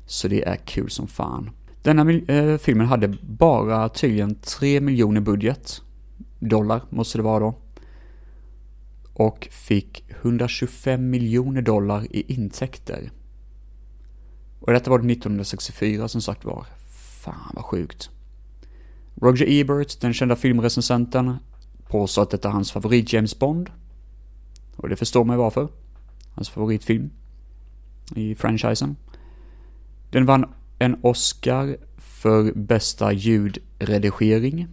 [0.05, 1.49] Så det är kul som fan.
[1.81, 5.81] Denna eh, filmen hade bara tydligen 3 miljoner budget.
[6.39, 7.55] Dollar måste det vara då.
[9.13, 13.11] Och fick 125 miljoner dollar i intäkter.
[14.59, 16.65] Och detta var 1964 som sagt var.
[17.21, 18.09] Fan vad sjukt.
[19.21, 21.35] Roger Ebert, den kända filmrecensenten,
[21.87, 23.69] påstår att detta är hans favorit James Bond.
[24.75, 25.67] Och det förstår man varför
[26.35, 27.09] hans favoritfilm
[28.15, 28.95] i franchisen.
[30.09, 30.45] Den vann
[30.79, 34.67] en Oscar för bästa ljudredigering.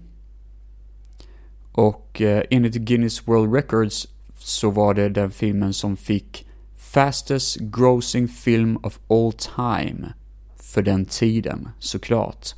[1.73, 4.09] Och eh, enligt Guinness World Records
[4.39, 6.47] så var det den filmen som fick
[6.77, 10.13] Fastest Grossing Film of All Time
[10.57, 12.49] för den tiden, såklart.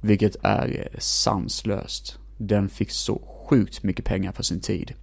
[0.00, 2.18] Vilket är eh, sanslöst.
[2.38, 4.94] Den fick så sjukt mycket pengar för sin tid.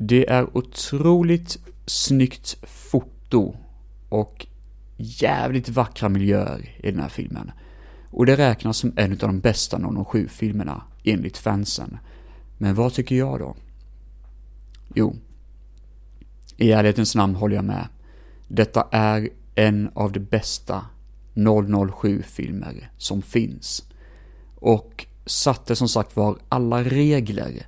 [0.00, 3.56] Det är otroligt snyggt foto
[4.08, 4.46] och
[4.96, 7.50] jävligt vackra miljöer i den här filmen.
[8.10, 11.98] Och det räknas som en av de bästa 007-filmerna enligt fansen.
[12.58, 13.56] Men vad tycker jag då?
[14.94, 15.16] Jo,
[16.56, 17.88] i ärlighetens namn håller jag med.
[18.48, 20.86] Detta är en av de bästa
[21.34, 23.84] 007-filmer som finns.
[24.54, 27.66] Och satte som sagt var alla regler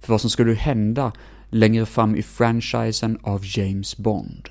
[0.00, 1.12] för vad som skulle hända
[1.56, 4.48] längre fram i franchisen av James Bond.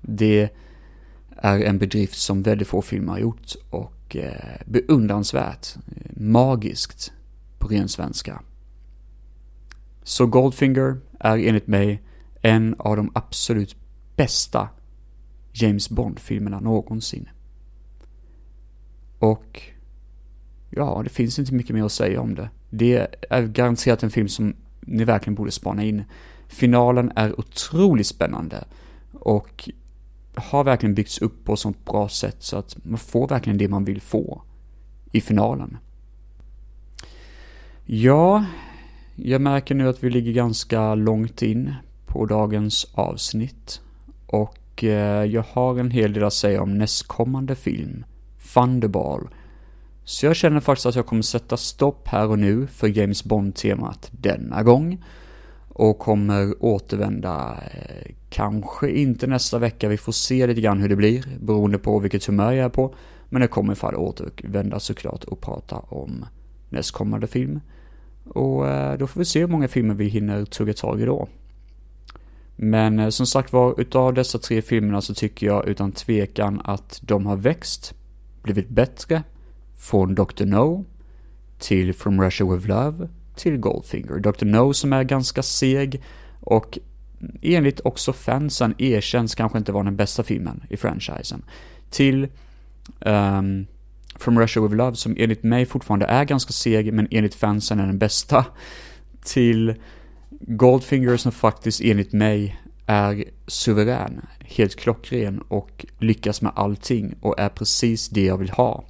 [0.00, 0.48] Det
[1.36, 5.66] är en bedrift som väldigt få filmer har gjort och eh, beundransvärt,
[6.16, 7.12] magiskt
[7.58, 8.42] på ren svenska.
[10.02, 12.02] Så Goldfinger är enligt mig
[12.42, 13.76] en av de absolut
[14.16, 14.68] bästa
[15.52, 17.28] James Bond-filmerna någonsin.
[19.18, 19.62] Och
[20.70, 22.50] ja, det finns inte mycket mer att säga om det.
[22.70, 26.04] Det är garanterat en film som ni verkligen borde spana in.
[26.48, 28.64] Finalen är otroligt spännande
[29.12, 29.70] och
[30.34, 33.68] har verkligen byggts upp på ett sånt bra sätt så att man får verkligen det
[33.68, 34.42] man vill få
[35.12, 35.76] i finalen.
[37.84, 38.44] Ja,
[39.16, 41.74] jag märker nu att vi ligger ganska långt in
[42.06, 43.80] på dagens avsnitt
[44.26, 48.04] och eh, jag har en hel del att säga om nästkommande film,
[48.54, 49.28] Thunderball.
[50.08, 54.10] Så jag känner faktiskt att jag kommer sätta stopp här och nu för James Bond-temat
[54.10, 55.04] denna gång
[55.68, 60.96] och kommer återvända, eh, kanske inte nästa vecka, vi får se lite grann hur det
[60.96, 62.94] blir beroende på vilket humör jag är på.
[63.28, 66.24] Men jag kommer i fall återvända såklart och prata om
[66.68, 67.60] nästkommande film.
[68.28, 71.28] Och eh, då får vi se hur många filmer vi hinner tugga tag i då.
[72.56, 77.00] Men eh, som sagt var, utav dessa tre filmerna så tycker jag utan tvekan att
[77.02, 77.94] de har växt,
[78.42, 79.22] blivit bättre,
[79.78, 80.44] från Dr.
[80.44, 80.84] No
[81.58, 84.18] till From Russia With Love till Goldfinger.
[84.18, 84.44] Dr.
[84.44, 86.02] No som är ganska seg
[86.40, 86.78] och
[87.42, 91.42] enligt också fansen erkänns kanske inte vara den bästa filmen i franchisen.
[91.90, 92.28] Till
[93.00, 93.66] um,
[94.16, 97.86] From Russia With Love som enligt mig fortfarande är ganska seg men enligt fansen är
[97.86, 98.44] den bästa.
[99.24, 99.74] Till
[100.30, 107.48] Goldfinger som faktiskt enligt mig är suverän, helt klockren och lyckas med allting och är
[107.48, 108.84] precis det jag vill ha.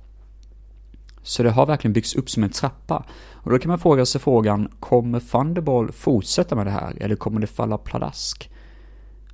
[1.28, 3.04] Så det har verkligen byggts upp som en trappa.
[3.32, 7.40] Och då kan man fråga sig frågan, kommer Thunderball fortsätta med det här eller kommer
[7.40, 8.50] det falla pladask?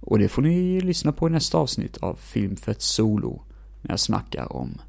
[0.01, 3.43] Och det får ni lyssna på i nästa avsnitt av Filmfett Solo
[3.83, 4.81] när jag snackar om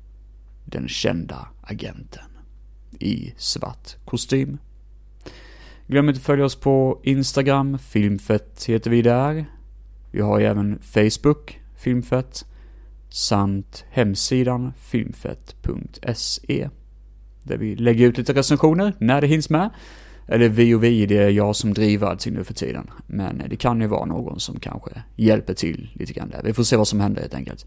[0.66, 2.30] den kända agenten
[3.00, 4.58] i svart kostym.
[5.88, 9.46] Glöm inte att följa oss på Instagram, Filmfett heter vi där.
[10.12, 12.46] Vi har ju även Facebook, Filmfett,
[13.10, 16.70] samt hemsidan filmfett.se.
[17.46, 19.70] Där vi lägger ut lite recensioner när det hinns med.
[20.28, 22.90] Eller vi och vi, det är jag som driver allting nu för tiden.
[23.08, 26.42] Men det kan ju vara någon som kanske hjälper till lite grann där.
[26.44, 27.66] Vi får se vad som händer helt enkelt.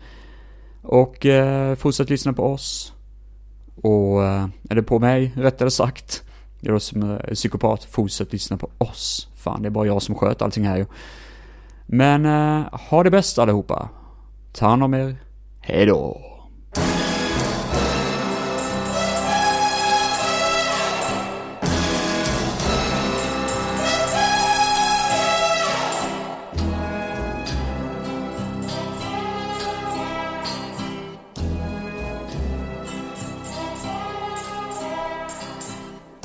[0.83, 2.93] Och eh, fortsätt lyssna på oss.
[3.83, 6.23] Och, eh, eller på mig, rättare sagt.
[6.61, 9.29] Jag som är psykopat, fortsätt lyssna på oss.
[9.35, 10.87] Fan, det är bara jag som sköter allting här ju.
[11.87, 13.89] Men eh, ha det bäst allihopa.
[14.53, 15.17] Ta hand om er.
[15.61, 16.21] Hejdå.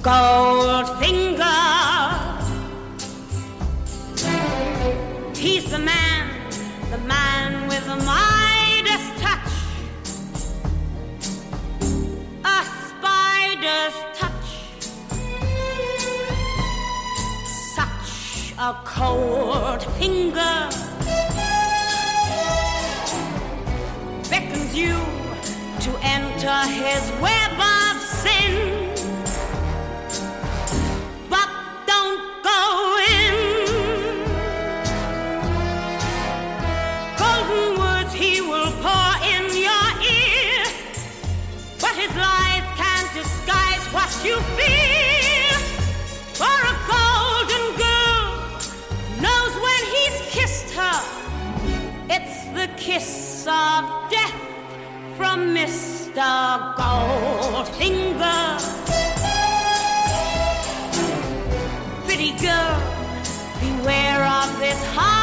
[0.04, 1.40] Goldfinger.
[5.34, 6.30] He's the man,
[6.92, 9.54] the man with the Midas touch.
[12.44, 14.50] A spider's touch.
[17.74, 20.70] Such a cold finger
[24.30, 24.96] beckons you
[25.80, 27.83] to enter his web
[43.94, 45.60] what you feel
[46.34, 48.26] for a golden girl
[49.22, 51.00] knows when he's kissed her
[52.10, 54.34] it's the kiss of death
[55.16, 56.26] from Mr.
[56.76, 58.48] Goldfinger
[62.06, 62.80] pretty girl
[63.62, 65.23] beware of this heart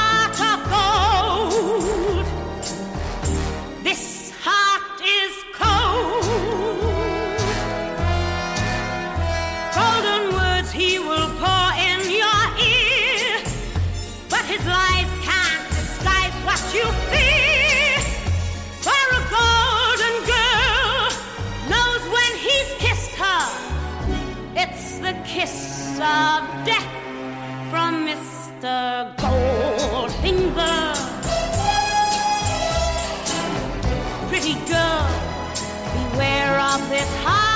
[26.10, 26.90] of death
[27.70, 29.14] from Mr.
[29.16, 30.94] Goldfinger.
[34.28, 35.06] Pretty girl,
[35.94, 37.49] beware of this high.